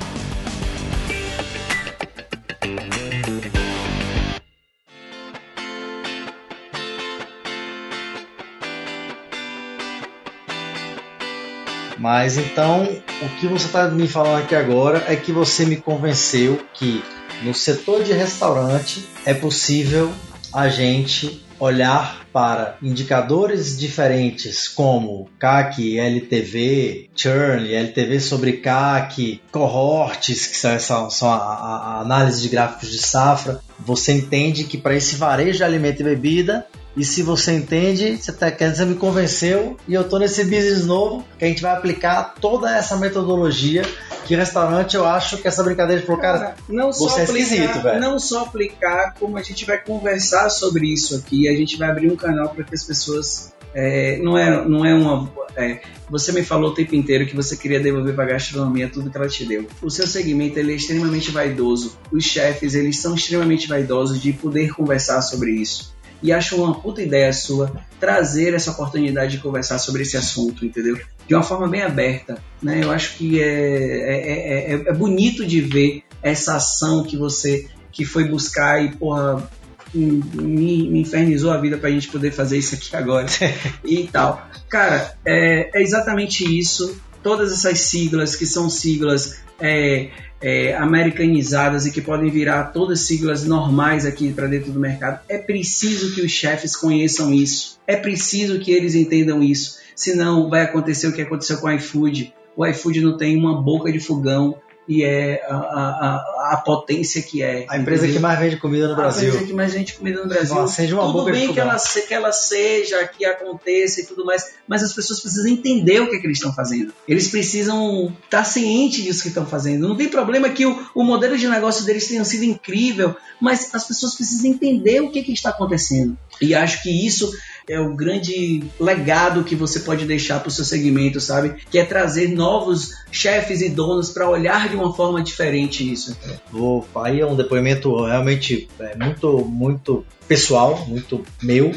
Mas 12.07 12.37
então, 12.37 12.87
o 13.21 13.29
que 13.37 13.47
você 13.47 13.65
está 13.65 13.89
me 13.89 14.07
falando 14.07 14.41
aqui 14.41 14.55
agora 14.55 15.03
é 15.09 15.15
que 15.17 15.33
você 15.33 15.65
me 15.65 15.75
convenceu 15.75 16.57
que 16.73 17.03
no 17.43 17.53
setor 17.53 18.01
de 18.01 18.13
restaurante 18.13 19.05
é 19.25 19.33
possível 19.33 20.09
a 20.53 20.69
gente 20.69 21.45
olhar 21.59 22.25
para 22.31 22.77
indicadores 22.81 23.77
diferentes 23.77 24.69
como 24.69 25.27
CAC, 25.37 25.99
LTV, 25.99 27.09
churn, 27.13 27.73
LTV 27.73 28.21
sobre 28.21 28.53
CAC, 28.53 29.41
cohorts, 29.51 30.47
que 30.47 30.55
são, 30.55 31.09
são 31.09 31.29
a, 31.29 31.35
a, 31.35 32.01
análise 32.01 32.41
de 32.41 32.47
gráficos 32.47 32.89
de 32.89 32.99
safra, 32.99 33.59
você 33.77 34.13
entende 34.13 34.63
que 34.63 34.77
para 34.77 34.95
esse 34.95 35.17
varejo 35.17 35.57
de 35.57 35.63
alimento 35.65 35.99
e 35.99 36.05
bebida 36.05 36.65
e 36.97 37.05
se 37.05 37.21
você 37.21 37.53
entende, 37.53 38.17
você, 38.17 38.31
tá, 38.31 38.49
você 38.49 38.83
me 38.83 38.95
convenceu 38.95 39.77
e 39.87 39.93
eu 39.93 40.03
tô 40.03 40.17
nesse 40.17 40.43
business 40.43 40.83
novo 40.83 41.23
que 41.37 41.45
a 41.45 41.47
gente 41.47 41.61
vai 41.61 41.71
aplicar 41.71 42.33
toda 42.41 42.75
essa 42.75 42.97
metodologia 42.97 43.83
que 44.25 44.35
restaurante 44.35 44.95
eu 44.95 45.05
acho 45.05 45.37
que 45.37 45.47
essa 45.47 45.63
brincadeira 45.63 46.01
de 46.01 46.07
cara, 46.07 46.19
cara 46.19 46.55
não 46.67 46.91
só 46.91 47.07
você 47.07 47.21
é 47.21 47.23
aplicar, 47.23 47.39
é 47.39 47.43
esquisito, 47.43 47.83
velho. 47.83 48.01
Não 48.01 48.19
só 48.19 48.43
aplicar, 48.43 49.13
como 49.19 49.37
a 49.37 49.43
gente 49.43 49.63
vai 49.63 49.77
conversar 49.77 50.49
sobre 50.49 50.91
isso 50.91 51.15
aqui, 51.15 51.47
a 51.47 51.53
gente 51.53 51.77
vai 51.77 51.91
abrir 51.91 52.11
um 52.11 52.15
canal 52.15 52.49
para 52.49 52.63
que 52.63 52.73
as 52.73 52.83
pessoas 52.83 53.53
é, 53.75 54.17
não 54.17 54.35
é 54.35 54.67
não 54.67 54.83
é 54.83 54.93
uma 54.93 55.31
é, 55.55 55.81
você 56.09 56.31
me 56.31 56.43
falou 56.43 56.71
o 56.71 56.73
tempo 56.73 56.95
inteiro 56.95 57.25
que 57.25 57.35
você 57.35 57.55
queria 57.55 57.79
devolver 57.79 58.13
para 58.15 58.23
a 58.25 58.27
gastronomia 58.27 58.89
tudo 58.89 59.09
que 59.09 59.17
ela 59.17 59.27
te 59.27 59.45
deu. 59.45 59.67
O 59.81 59.89
seu 59.89 60.07
segmento 60.07 60.57
ele 60.59 60.73
é 60.73 60.75
extremamente 60.75 61.31
vaidoso. 61.31 61.97
Os 62.11 62.23
chefes 62.25 62.73
eles 62.73 62.99
são 62.99 63.15
extremamente 63.15 63.67
vaidosos 63.67 64.21
de 64.21 64.33
poder 64.33 64.73
conversar 64.73 65.21
sobre 65.21 65.51
isso 65.51 65.96
e 66.21 66.31
acho 66.31 66.55
uma 66.55 66.79
puta 66.79 67.01
ideia 67.01 67.31
sua 67.31 67.71
trazer 67.99 68.53
essa 68.53 68.71
oportunidade 68.71 69.33
de 69.33 69.37
conversar 69.39 69.79
sobre 69.79 70.03
esse 70.03 70.17
assunto, 70.17 70.65
entendeu? 70.65 70.97
De 71.27 71.33
uma 71.35 71.43
forma 71.43 71.67
bem 71.67 71.81
aberta, 71.81 72.37
né? 72.61 72.79
Eu 72.83 72.91
acho 72.91 73.17
que 73.17 73.41
é, 73.41 73.45
é, 73.45 74.73
é, 74.73 74.83
é 74.87 74.93
bonito 74.93 75.45
de 75.45 75.61
ver 75.61 76.03
essa 76.21 76.55
ação 76.55 77.03
que 77.03 77.17
você 77.17 77.67
que 77.91 78.05
foi 78.05 78.25
buscar 78.25 78.83
e, 78.83 78.95
porra, 78.95 79.49
me, 79.93 80.89
me 80.89 81.01
infernizou 81.01 81.51
a 81.51 81.57
vida 81.57 81.77
pra 81.77 81.89
gente 81.89 82.09
poder 82.09 82.31
fazer 82.31 82.57
isso 82.57 82.75
aqui 82.75 82.95
agora 82.95 83.25
e 83.83 84.07
tal. 84.07 84.47
Cara, 84.69 85.15
é, 85.25 85.71
é 85.73 85.81
exatamente 85.81 86.43
isso. 86.43 87.01
Todas 87.27 87.51
essas 87.51 87.81
siglas 87.81 88.37
que 88.37 88.45
são 88.45 88.69
siglas 88.69 89.41
é, 89.59 90.11
é, 90.39 90.73
americanizadas 90.77 91.85
e 91.85 91.91
que 91.91 91.99
podem 91.99 92.29
virar 92.29 92.71
todas 92.71 93.01
siglas 93.01 93.43
normais 93.43 94.05
aqui 94.05 94.31
para 94.31 94.47
dentro 94.47 94.71
do 94.71 94.79
mercado. 94.79 95.19
É 95.27 95.37
preciso 95.37 96.15
que 96.15 96.21
os 96.21 96.31
chefes 96.31 96.73
conheçam 96.73 97.33
isso. 97.33 97.79
É 97.85 97.97
preciso 97.97 98.59
que 98.59 98.71
eles 98.71 98.95
entendam 98.95 99.43
isso. 99.43 99.77
Senão 99.93 100.49
vai 100.49 100.61
acontecer 100.61 101.05
o 101.09 101.11
que 101.11 101.21
aconteceu 101.21 101.57
com 101.57 101.67
o 101.67 101.71
iFood. 101.71 102.33
O 102.55 102.65
iFood 102.65 103.01
não 103.01 103.17
tem 103.17 103.35
uma 103.35 103.61
boca 103.61 103.91
de 103.91 103.99
fogão 103.99 104.57
e 104.87 105.03
é 105.03 105.45
a, 105.49 105.53
a, 105.53 106.15
a 106.15 106.36
potência 106.55 107.21
que 107.21 107.43
é. 107.43 107.65
A 107.67 107.77
empresa 107.77 108.03
entendeu? 108.03 108.21
que 108.21 108.21
mais 108.21 108.39
vende 108.39 108.57
comida 108.57 108.87
no 108.87 108.95
Brasil. 108.95 109.25
A 109.25 109.27
empresa 109.27 109.47
que 109.47 109.53
mais 109.53 109.73
vende 109.73 109.93
comida 109.93 110.21
no 110.21 110.29
Brasil. 110.29 110.55
Nossa, 110.55 110.81
uma 110.83 111.11
Tudo 111.11 111.25
bem 111.25 111.51
que 111.51 111.59
ela, 111.59 111.75
que 112.07 112.13
ela 112.13 112.31
seja, 112.31 113.05
que 113.07 113.25
aconteça 113.25 113.99
e 113.99 114.05
tudo 114.05 114.23
mais, 114.23 114.53
mas 114.65 114.81
as 114.81 114.93
pessoas 114.93 115.19
precisam 115.19 115.51
entender 115.51 115.99
o 115.99 116.09
que, 116.09 116.15
é 116.15 116.19
que 116.19 116.27
eles 116.27 116.37
estão 116.37 116.53
fazendo. 116.53 116.93
Eles 117.05 117.27
precisam 117.27 118.15
estar 118.23 118.45
cientes 118.45 119.03
disso 119.03 119.23
que 119.23 119.27
estão 119.27 119.45
fazendo. 119.45 119.89
Não 119.89 119.97
tem 119.97 120.07
problema 120.07 120.49
que 120.49 120.65
o, 120.65 120.87
o 120.95 121.03
modelo 121.03 121.37
de 121.37 121.47
negócio 121.47 121.85
deles 121.85 122.07
tenha 122.07 122.23
sido 122.23 122.43
incrível, 122.43 123.15
mas 123.41 123.73
as 123.75 123.85
pessoas 123.85 124.15
precisam 124.15 124.51
entender 124.51 125.01
o 125.01 125.11
que, 125.11 125.23
que 125.23 125.33
está 125.33 125.49
acontecendo. 125.49 126.17
E 126.41 126.53
acho 126.53 126.83
que 126.83 127.05
isso 127.05 127.31
é 127.69 127.79
o 127.79 127.93
grande 127.93 128.63
legado 128.79 129.43
que 129.43 129.55
você 129.55 129.81
pode 129.81 130.05
deixar 130.05 130.39
para 130.39 130.47
o 130.47 130.51
seu 130.51 130.63
segmento, 130.63 131.19
sabe? 131.19 131.55
Que 131.69 131.79
é 131.79 131.85
trazer 131.85 132.29
novos 132.29 132.91
chefes 133.11 133.61
e 133.61 133.69
donos 133.69 134.09
para 134.09 134.29
olhar 134.29 134.69
de 134.69 134.75
uma 134.75 134.93
forma 134.93 135.21
diferente 135.21 135.91
isso. 135.91 136.17
Vou, 136.49 136.87
aí 136.95 137.19
é 137.19 137.25
um 137.25 137.35
depoimento 137.35 138.05
realmente 138.05 138.69
é, 138.79 138.95
muito, 138.95 139.39
muito 139.45 140.05
pessoal, 140.27 140.85
muito 140.87 141.23
meu, 141.41 141.73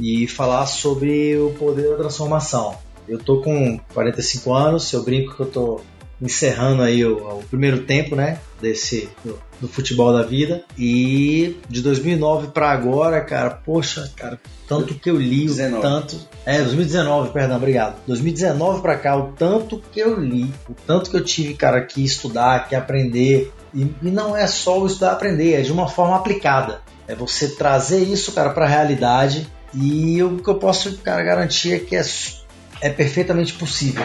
e 0.00 0.26
falar 0.26 0.66
sobre 0.66 1.36
o 1.36 1.50
poder 1.50 1.90
da 1.90 1.96
transformação. 1.96 2.76
Eu 3.06 3.18
tô 3.18 3.40
com 3.40 3.78
45 3.94 4.52
anos, 4.52 4.92
eu 4.92 5.02
brinco 5.04 5.34
que 5.34 5.40
eu 5.40 5.46
tô 5.46 5.80
encerrando 6.20 6.82
aí 6.82 7.04
o, 7.04 7.16
o 7.16 7.44
primeiro 7.48 7.84
tempo, 7.84 8.16
né, 8.16 8.40
desse 8.60 9.08
do, 9.24 9.38
do, 9.60 9.68
futebol 9.68 10.12
da 10.12 10.22
vida. 10.22 10.62
E 10.76 11.56
de 11.68 11.82
2009 11.82 12.48
para 12.48 12.70
agora, 12.70 13.20
cara, 13.20 13.50
poxa, 13.50 14.10
cara, 14.16 14.38
tanto 14.66 14.94
que 14.94 15.10
eu 15.10 15.16
li, 15.16 15.46
19. 15.46 15.76
o 15.76 15.80
tanto, 15.80 16.16
é, 16.44 16.62
2019, 16.62 17.30
perdão, 17.30 17.56
obrigado. 17.56 17.96
2019 18.06 18.82
para 18.82 18.96
cá, 18.96 19.16
o 19.16 19.32
tanto 19.32 19.82
que 19.92 20.00
eu 20.00 20.18
li, 20.18 20.52
o 20.68 20.74
tanto 20.86 21.10
que 21.10 21.16
eu 21.16 21.24
tive, 21.24 21.54
cara, 21.54 21.80
que 21.82 22.04
estudar, 22.04 22.68
que 22.68 22.74
aprender. 22.74 23.52
E, 23.74 23.82
e 24.02 24.10
não 24.10 24.36
é 24.36 24.46
só 24.46 24.80
o 24.80 24.86
estudar 24.86 25.12
aprender, 25.12 25.54
é 25.54 25.60
de 25.62 25.72
uma 25.72 25.88
forma 25.88 26.16
aplicada. 26.16 26.80
É 27.06 27.14
você 27.14 27.48
trazer 27.48 28.02
isso, 28.02 28.32
cara, 28.32 28.50
para 28.50 28.66
a 28.66 28.68
realidade. 28.68 29.48
E 29.74 30.22
o 30.22 30.38
que 30.38 30.48
eu 30.48 30.56
posso, 30.56 30.96
cara, 30.98 31.22
garantir 31.22 31.74
é 31.74 31.78
que 31.78 31.96
é, 31.96 32.02
é 32.80 32.90
perfeitamente 32.90 33.52
possível 33.52 34.04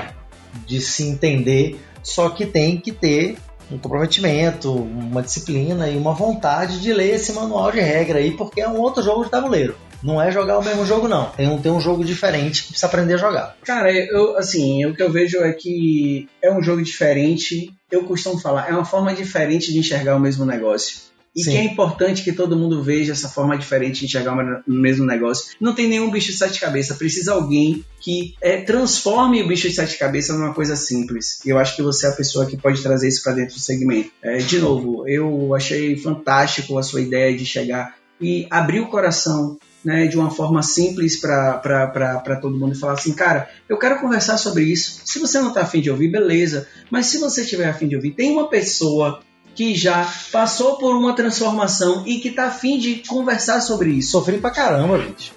de 0.68 0.80
se 0.80 1.04
entender 1.04 1.80
só 2.04 2.30
que 2.30 2.46
tem 2.46 2.78
que 2.78 2.92
ter 2.92 3.38
um 3.72 3.78
comprometimento, 3.78 4.74
uma 4.74 5.22
disciplina 5.22 5.90
e 5.90 5.98
uma 5.98 6.14
vontade 6.14 6.80
de 6.80 6.94
ler 6.94 7.16
esse 7.16 7.34
manual 7.34 7.72
de 7.72 7.80
regra 7.80 8.20
aí, 8.20 8.32
porque 8.32 8.62
é 8.62 8.68
um 8.68 8.80
outro 8.80 9.04
jogo 9.04 9.24
de 9.24 9.32
tabuleiro. 9.32 9.76
Não 10.04 10.22
é 10.22 10.30
jogar 10.30 10.60
o 10.60 10.64
mesmo 10.64 10.86
jogo, 10.86 11.08
não. 11.08 11.30
Tem 11.30 11.48
um, 11.48 11.62
tem 11.62 11.72
um 11.72 11.80
jogo 11.80 12.04
diferente 12.04 12.64
que 12.64 12.70
precisa 12.70 12.88
aprender 12.88 13.14
a 13.14 13.18
jogar. 13.18 13.56
Cara, 13.64 13.90
eu, 13.90 14.38
assim, 14.38 14.86
o 14.86 14.94
que 14.94 15.02
eu 15.02 15.10
vejo 15.10 15.38
é 15.42 15.54
que 15.54 16.28
é 16.42 16.52
um 16.52 16.62
jogo 16.62 16.84
diferente. 16.84 17.74
Eu 17.90 18.04
costumo 18.04 18.38
falar, 18.38 18.70
é 18.70 18.74
uma 18.74 18.84
forma 18.84 19.14
diferente 19.14 19.72
de 19.72 19.80
enxergar 19.80 20.18
o 20.18 20.20
mesmo 20.20 20.46
negócio. 20.46 21.13
E 21.36 21.44
Sim. 21.44 21.52
que 21.52 21.58
é 21.58 21.64
importante 21.64 22.24
que 22.24 22.32
todo 22.32 22.56
mundo 22.56 22.84
veja 22.84 23.12
essa 23.12 23.28
forma 23.28 23.58
diferente 23.58 24.00
de 24.00 24.06
enxergar 24.06 24.34
o 24.68 24.72
mesmo 24.72 25.06
negócio. 25.06 25.56
Não 25.60 25.74
tem 25.74 25.88
nenhum 25.88 26.12
bicho 26.12 26.32
de 26.32 26.38
sete 26.38 26.60
cabeças, 26.60 26.98
precisa 26.98 27.34
alguém 27.34 27.84
que 28.00 28.36
é, 28.42 28.62
transforme 28.62 29.42
o 29.42 29.48
bicho 29.48 29.68
de 29.68 29.74
sete 29.74 29.98
cabeças 29.98 30.38
numa 30.38 30.54
coisa 30.54 30.76
simples. 30.76 31.40
E 31.46 31.50
eu 31.50 31.58
acho 31.58 31.76
que 31.76 31.82
você 31.82 32.06
é 32.06 32.10
a 32.10 32.14
pessoa 32.14 32.46
que 32.46 32.58
pode 32.58 32.84
trazer 32.84 33.08
isso 33.08 33.24
para 33.24 33.34
dentro 33.34 33.56
do 33.56 33.62
segmento. 33.62 34.12
É, 34.22 34.38
de 34.38 34.60
novo, 34.60 35.08
eu 35.08 35.56
achei 35.56 35.98
fantástico 35.98 36.78
a 36.78 36.84
sua 36.84 37.02
ideia 37.02 37.36
de 37.36 37.46
chegar 37.46 37.96
e 38.22 38.46
abrir 38.50 38.80
o 38.80 38.88
coração 38.88 39.58
né, 39.84 40.08
de 40.08 40.18
uma 40.18 40.32
forma 40.32 40.64
simples 40.64 41.20
para 41.20 42.40
todo 42.42 42.58
mundo 42.58 42.74
e 42.74 42.80
falar 42.80 42.94
assim, 42.94 43.14
cara, 43.14 43.50
eu 43.68 43.78
quero 43.78 44.00
conversar 44.00 44.38
sobre 44.38 44.64
isso. 44.64 45.02
Se 45.04 45.20
você 45.20 45.40
não 45.40 45.50
está 45.50 45.62
afim 45.62 45.82
de 45.82 45.92
ouvir, 45.92 46.10
beleza. 46.10 46.68
Mas 46.90 47.08
se 47.08 47.18
você 47.18 47.44
tiver 47.44 47.68
afim 47.68 47.88
de 47.88 47.96
ouvir, 47.96 48.12
tem 48.12 48.32
uma 48.32 48.50
pessoa 48.50 49.20
que 49.56 49.76
já 49.76 50.08
passou 50.32 50.78
por 50.78 50.96
uma 50.96 51.16
transformação 51.16 52.04
e 52.06 52.20
que 52.20 52.32
tá 52.32 52.46
afim 52.46 52.78
de 52.80 52.96
conversar 53.08 53.62
sobre 53.62 53.92
isso. 53.92 54.12
Sofri 54.12 54.40
pra 54.40 54.52
caramba, 54.52 54.98
bicho. 54.98 55.34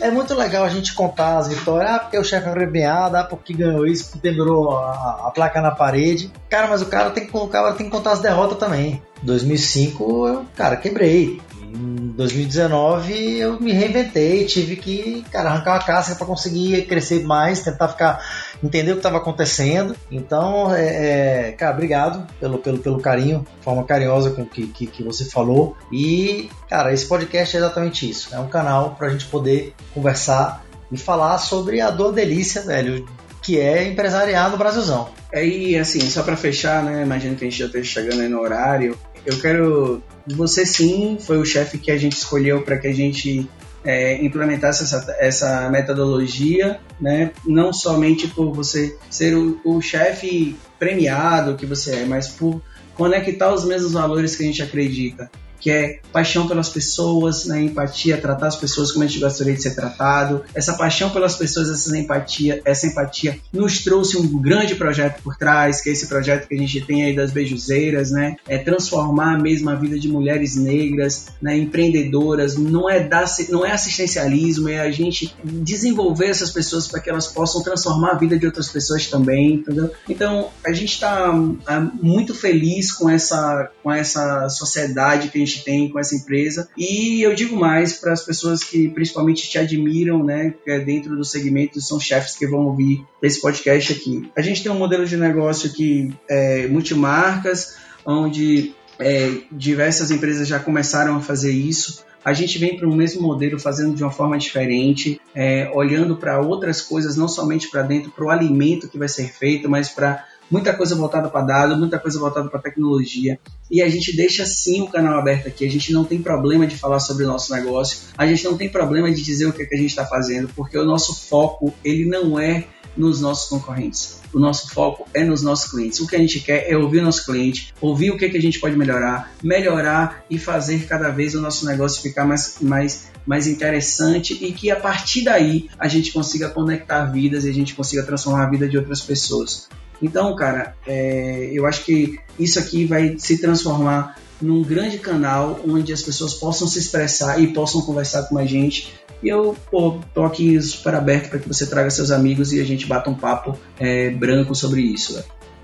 É 0.00 0.10
muito 0.10 0.34
legal 0.34 0.64
a 0.64 0.68
gente 0.68 0.94
contar 0.94 1.38
as 1.38 1.48
vitórias, 1.48 1.90
ah, 1.90 1.98
porque 1.98 2.18
o 2.18 2.24
chefe 2.24 2.48
é 2.48 2.50
arrebenhado, 2.50 3.16
ah, 3.16 3.24
porque 3.24 3.52
ganhou 3.52 3.86
isso, 3.86 4.04
porque 4.04 4.28
pendurou 4.28 4.76
a, 4.76 5.26
a, 5.26 5.30
placa 5.30 5.60
na 5.60 5.70
parede. 5.70 6.32
Cara, 6.48 6.66
mas 6.66 6.82
o 6.82 6.86
cara 6.86 7.10
tem 7.10 7.26
que, 7.26 7.48
cara 7.48 7.72
tem 7.72 7.86
que 7.86 7.92
contar 7.92 8.12
as 8.12 8.20
derrotas 8.20 8.58
também. 8.58 9.02
2005, 9.22 10.28
eu, 10.28 10.44
cara, 10.56 10.76
quebrei. 10.76 11.40
Em 11.74 12.12
2019 12.16 13.38
eu 13.38 13.60
me 13.60 13.72
reinventei, 13.72 14.44
tive 14.44 14.76
que 14.76 15.24
cara, 15.32 15.50
arrancar 15.50 15.74
a 15.74 15.82
casca 15.82 16.14
para 16.14 16.26
conseguir 16.26 16.82
crescer 16.86 17.24
mais, 17.24 17.62
tentar 17.62 17.88
ficar 17.88 18.24
entender 18.64 18.92
o 18.92 18.94
que 18.94 19.00
estava 19.00 19.18
acontecendo. 19.18 19.94
Então, 20.10 20.74
é, 20.74 21.48
é, 21.48 21.52
cara, 21.52 21.72
obrigado 21.72 22.26
pelo, 22.40 22.58
pelo, 22.58 22.78
pelo 22.78 23.00
carinho, 23.00 23.46
forma 23.60 23.84
carinhosa 23.84 24.30
com 24.30 24.44
que, 24.44 24.66
que, 24.66 24.86
que 24.86 25.02
você 25.02 25.24
falou. 25.24 25.76
E, 25.92 26.50
cara, 26.68 26.92
esse 26.92 27.06
podcast 27.06 27.56
é 27.56 27.60
exatamente 27.60 28.08
isso. 28.08 28.34
É 28.34 28.38
um 28.38 28.48
canal 28.48 28.94
para 28.96 29.08
a 29.08 29.10
gente 29.10 29.26
poder 29.26 29.74
conversar 29.92 30.64
e 30.90 30.96
falar 30.96 31.38
sobre 31.38 31.80
a 31.80 31.90
dor 31.90 32.12
delícia, 32.12 32.62
velho, 32.62 33.06
que 33.42 33.58
é 33.60 33.86
empresariar 33.86 34.50
no 34.50 34.56
Brasilzão. 34.56 35.08
Aí, 35.32 35.76
assim, 35.76 36.00
só 36.08 36.22
para 36.22 36.36
fechar, 36.36 36.82
né? 36.82 37.02
Imagino 37.02 37.36
que 37.36 37.44
a 37.44 37.48
gente 37.48 37.58
já 37.58 37.66
esteja 37.66 37.90
chegando 37.90 38.22
aí 38.22 38.28
no 38.28 38.40
horário 38.40 38.96
eu 39.26 39.40
quero. 39.40 40.02
Você 40.26 40.64
sim 40.66 41.18
foi 41.20 41.38
o 41.38 41.44
chefe 41.44 41.78
que 41.78 41.90
a 41.90 41.96
gente 41.96 42.16
escolheu 42.16 42.62
para 42.62 42.78
que 42.78 42.86
a 42.86 42.92
gente 42.92 43.48
é, 43.84 44.24
implementasse 44.24 44.82
essa, 44.82 45.14
essa 45.18 45.70
metodologia, 45.70 46.80
né? 47.00 47.32
não 47.46 47.72
somente 47.72 48.26
por 48.28 48.52
você 48.52 48.96
ser 49.10 49.36
o, 49.36 49.60
o 49.64 49.80
chefe 49.80 50.56
premiado 50.78 51.56
que 51.56 51.66
você 51.66 51.96
é, 51.96 52.04
mas 52.04 52.28
por 52.28 52.62
conectar 52.94 53.52
os 53.52 53.64
mesmos 53.64 53.92
valores 53.92 54.36
que 54.36 54.42
a 54.42 54.46
gente 54.46 54.62
acredita 54.62 55.30
que 55.64 55.70
é 55.70 56.00
paixão 56.12 56.46
pelas 56.46 56.68
pessoas, 56.68 57.46
né, 57.46 57.62
empatia, 57.62 58.18
tratar 58.18 58.48
as 58.48 58.56
pessoas 58.56 58.92
como 58.92 59.02
a 59.02 59.06
gente 59.06 59.18
gostaria 59.18 59.54
de 59.54 59.62
ser 59.62 59.74
tratado. 59.74 60.44
Essa 60.54 60.74
paixão 60.74 61.08
pelas 61.08 61.36
pessoas, 61.36 61.70
essa 61.70 61.96
empatia, 61.96 62.60
essa 62.66 62.86
empatia 62.86 63.38
nos 63.50 63.82
trouxe 63.82 64.18
um 64.18 64.42
grande 64.42 64.74
projeto 64.74 65.22
por 65.22 65.38
trás, 65.38 65.80
que 65.80 65.88
é 65.88 65.92
esse 65.94 66.06
projeto 66.06 66.46
que 66.48 66.54
a 66.54 66.58
gente 66.58 66.82
tem 66.82 67.06
aí 67.06 67.16
das 67.16 67.30
beijuzeiras, 67.30 68.10
né? 68.10 68.36
É 68.46 68.58
transformar 68.58 69.40
mesmo 69.40 69.70
a 69.70 69.74
vida 69.74 69.98
de 69.98 70.06
mulheres 70.06 70.54
negras, 70.54 71.28
né, 71.40 71.56
empreendedoras. 71.56 72.58
Não 72.58 72.90
é 72.90 73.00
dar, 73.00 73.24
não 73.48 73.64
é 73.64 73.72
assistencialismo, 73.72 74.68
é 74.68 74.80
a 74.80 74.90
gente 74.90 75.34
desenvolver 75.42 76.26
essas 76.26 76.50
pessoas 76.50 76.86
para 76.86 77.00
que 77.00 77.08
elas 77.08 77.26
possam 77.26 77.62
transformar 77.62 78.10
a 78.10 78.18
vida 78.18 78.38
de 78.38 78.44
outras 78.44 78.68
pessoas 78.68 79.06
também, 79.06 79.54
entendeu? 79.54 79.90
Então 80.06 80.50
a 80.62 80.74
gente 80.74 80.92
está 80.92 81.34
é, 81.66 81.80
muito 82.02 82.34
feliz 82.34 82.92
com 82.92 83.08
essa 83.08 83.70
com 83.82 83.90
essa 83.90 84.50
sociedade 84.50 85.28
que 85.28 85.38
a 85.38 85.40
gente 85.40 85.53
gente 85.54 85.64
tem 85.64 85.88
com 85.88 85.98
essa 85.98 86.14
empresa. 86.14 86.68
E 86.76 87.22
eu 87.22 87.34
digo 87.34 87.56
mais 87.56 87.94
para 87.94 88.12
as 88.12 88.24
pessoas 88.24 88.64
que 88.64 88.88
principalmente 88.88 89.48
te 89.48 89.58
admiram, 89.58 90.24
né, 90.24 90.54
que 90.64 90.70
é 90.70 90.80
dentro 90.80 91.16
do 91.16 91.24
segmento, 91.24 91.80
são 91.80 92.00
chefes 92.00 92.36
que 92.36 92.46
vão 92.46 92.66
ouvir 92.66 93.04
esse 93.22 93.40
podcast 93.40 93.92
aqui. 93.92 94.30
A 94.36 94.42
gente 94.42 94.62
tem 94.62 94.72
um 94.72 94.78
modelo 94.78 95.06
de 95.06 95.16
negócio 95.16 95.72
que 95.72 96.12
é 96.28 96.66
multimarcas, 96.66 97.76
onde 98.04 98.74
é, 98.98 99.30
diversas 99.50 100.10
empresas 100.10 100.48
já 100.48 100.58
começaram 100.58 101.16
a 101.16 101.20
fazer 101.20 101.52
isso. 101.52 102.04
A 102.24 102.32
gente 102.32 102.58
vem 102.58 102.74
para 102.74 102.88
o 102.88 102.96
mesmo 102.96 103.20
modelo, 103.20 103.60
fazendo 103.60 103.94
de 103.94 104.02
uma 104.02 104.10
forma 104.10 104.38
diferente, 104.38 105.20
é, 105.34 105.70
olhando 105.74 106.16
para 106.16 106.40
outras 106.40 106.80
coisas, 106.80 107.16
não 107.16 107.28
somente 107.28 107.68
para 107.68 107.82
dentro, 107.82 108.10
para 108.10 108.24
o 108.24 108.30
alimento 108.30 108.88
que 108.88 108.98
vai 108.98 109.08
ser 109.08 109.30
feito, 109.30 109.68
mas 109.68 109.90
para 109.90 110.24
muita 110.50 110.72
coisa 110.72 110.94
voltada 110.94 111.28
para 111.28 111.44
dados, 111.44 111.78
muita 111.78 111.98
coisa 111.98 112.18
voltada 112.18 112.48
para 112.48 112.60
tecnologia. 112.60 113.38
E 113.70 113.82
a 113.82 113.88
gente 113.88 114.14
deixa 114.16 114.44
sim 114.46 114.82
o 114.82 114.88
canal 114.88 115.18
aberto 115.18 115.48
aqui. 115.48 115.64
A 115.66 115.70
gente 115.70 115.92
não 115.92 116.04
tem 116.04 116.22
problema 116.22 116.66
de 116.66 116.76
falar 116.76 117.00
sobre 117.00 117.24
o 117.24 117.26
nosso 117.26 117.52
negócio, 117.52 117.98
a 118.16 118.26
gente 118.26 118.44
não 118.44 118.56
tem 118.56 118.68
problema 118.68 119.10
de 119.10 119.22
dizer 119.22 119.46
o 119.46 119.52
que, 119.52 119.62
é 119.62 119.66
que 119.66 119.74
a 119.74 119.78
gente 119.78 119.90
está 119.90 120.04
fazendo, 120.04 120.48
porque 120.54 120.76
o 120.78 120.84
nosso 120.84 121.14
foco 121.28 121.72
ele 121.84 122.04
não 122.04 122.38
é 122.38 122.66
nos 122.96 123.20
nossos 123.20 123.48
concorrentes. 123.48 124.20
O 124.32 124.38
nosso 124.38 124.70
foco 124.70 125.06
é 125.12 125.24
nos 125.24 125.42
nossos 125.42 125.70
clientes. 125.70 126.00
O 126.00 126.06
que 126.06 126.16
a 126.16 126.18
gente 126.18 126.40
quer 126.40 126.70
é 126.70 126.76
ouvir 126.76 127.00
o 127.00 127.04
nosso 127.04 127.24
cliente, 127.24 127.72
ouvir 127.80 128.10
o 128.10 128.16
que, 128.16 128.24
é 128.24 128.28
que 128.28 128.36
a 128.36 128.42
gente 128.42 128.58
pode 128.58 128.76
melhorar, 128.76 129.32
melhorar 129.42 130.24
e 130.30 130.38
fazer 130.38 130.86
cada 130.86 131.10
vez 131.10 131.34
o 131.34 131.40
nosso 131.40 131.66
negócio 131.66 132.02
ficar 132.02 132.24
mais, 132.24 132.56
mais, 132.60 133.10
mais 133.26 133.46
interessante 133.46 134.38
e 134.44 134.52
que 134.52 134.70
a 134.70 134.76
partir 134.76 135.24
daí 135.24 135.68
a 135.78 135.88
gente 135.88 136.12
consiga 136.12 136.48
conectar 136.50 137.04
vidas 137.06 137.44
e 137.44 137.50
a 137.50 137.54
gente 137.54 137.74
consiga 137.74 138.02
transformar 138.02 138.44
a 138.44 138.50
vida 138.50 138.68
de 138.68 138.76
outras 138.76 139.00
pessoas. 139.00 139.68
Então, 140.02 140.34
cara, 140.36 140.74
é, 140.86 141.50
eu 141.52 141.66
acho 141.66 141.84
que 141.84 142.18
isso 142.38 142.58
aqui 142.58 142.84
vai 142.84 143.16
se 143.18 143.40
transformar 143.40 144.16
num 144.40 144.62
grande 144.62 144.98
canal 144.98 145.60
onde 145.66 145.92
as 145.92 146.02
pessoas 146.02 146.34
possam 146.34 146.66
se 146.68 146.78
expressar 146.78 147.40
e 147.40 147.48
possam 147.48 147.82
conversar 147.82 148.24
com 148.24 148.38
a 148.38 148.44
gente. 148.44 148.94
E 149.22 149.28
eu 149.28 149.56
pô, 149.70 150.00
tô 150.12 150.24
aqui 150.24 150.60
super 150.60 150.94
aberto 150.94 151.30
para 151.30 151.38
que 151.38 151.48
você 151.48 151.66
traga 151.66 151.88
seus 151.90 152.10
amigos 152.10 152.52
e 152.52 152.60
a 152.60 152.64
gente 152.64 152.86
bata 152.86 153.08
um 153.08 153.14
papo 153.14 153.58
é, 153.78 154.10
branco 154.10 154.54
sobre 154.54 154.82
isso. 154.82 155.22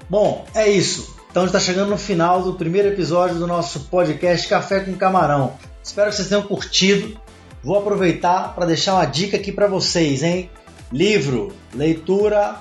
Bom, 0.09 0.47
é 0.55 0.69
isso. 0.69 1.15
Então 1.31 1.45
está 1.45 1.61
chegando 1.61 1.91
no 1.91 1.99
final 1.99 2.43
do 2.43 2.55
primeiro 2.55 2.89
episódio 2.89 3.39
do 3.39 3.47
nosso 3.47 3.81
podcast 3.81 4.49
Café 4.49 4.81
com 4.81 4.95
Camarão. 4.95 5.55
Espero 5.83 6.11
que 6.11 6.17
vocês 6.17 6.29
tenham 6.29 6.43
curtido. 6.43 7.21
Vou 7.63 7.79
aproveitar 7.79 8.55
para 8.55 8.67
deixar 8.67 8.95
uma 8.95 9.05
dica 9.05 9.37
aqui 9.37 9.53
para 9.53 9.67
vocês, 9.67 10.23
hein? 10.23 10.51
Livro, 10.91 11.53
leitura 11.75 12.61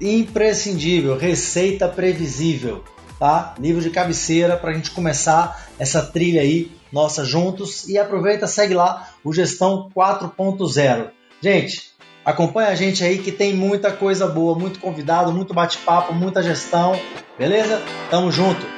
imprescindível, 0.00 1.16
receita 1.16 1.88
previsível. 1.88 2.84
tá? 3.18 3.54
Livro 3.58 3.82
de 3.82 3.90
cabeceira 3.90 4.56
para 4.56 4.70
a 4.70 4.74
gente 4.74 4.90
começar 4.90 5.68
essa 5.78 6.02
trilha 6.02 6.40
aí 6.40 6.70
nossa 6.92 7.24
juntos 7.24 7.88
e 7.88 7.98
aproveita, 7.98 8.46
segue 8.46 8.74
lá 8.74 9.10
o 9.22 9.32
Gestão 9.32 9.90
4.0. 9.94 11.10
Gente, 11.40 11.92
acompanha 12.24 12.68
a 12.68 12.74
gente 12.74 13.04
aí 13.04 13.18
que 13.18 13.32
tem 13.32 13.54
muita 13.54 13.92
coisa 13.92 14.26
boa, 14.26 14.58
muito 14.58 14.80
convidado, 14.80 15.32
muito 15.32 15.52
bate-papo, 15.52 16.14
muita 16.14 16.42
gestão, 16.42 16.98
beleza? 17.38 17.80
Tamo 18.10 18.32
junto. 18.32 18.77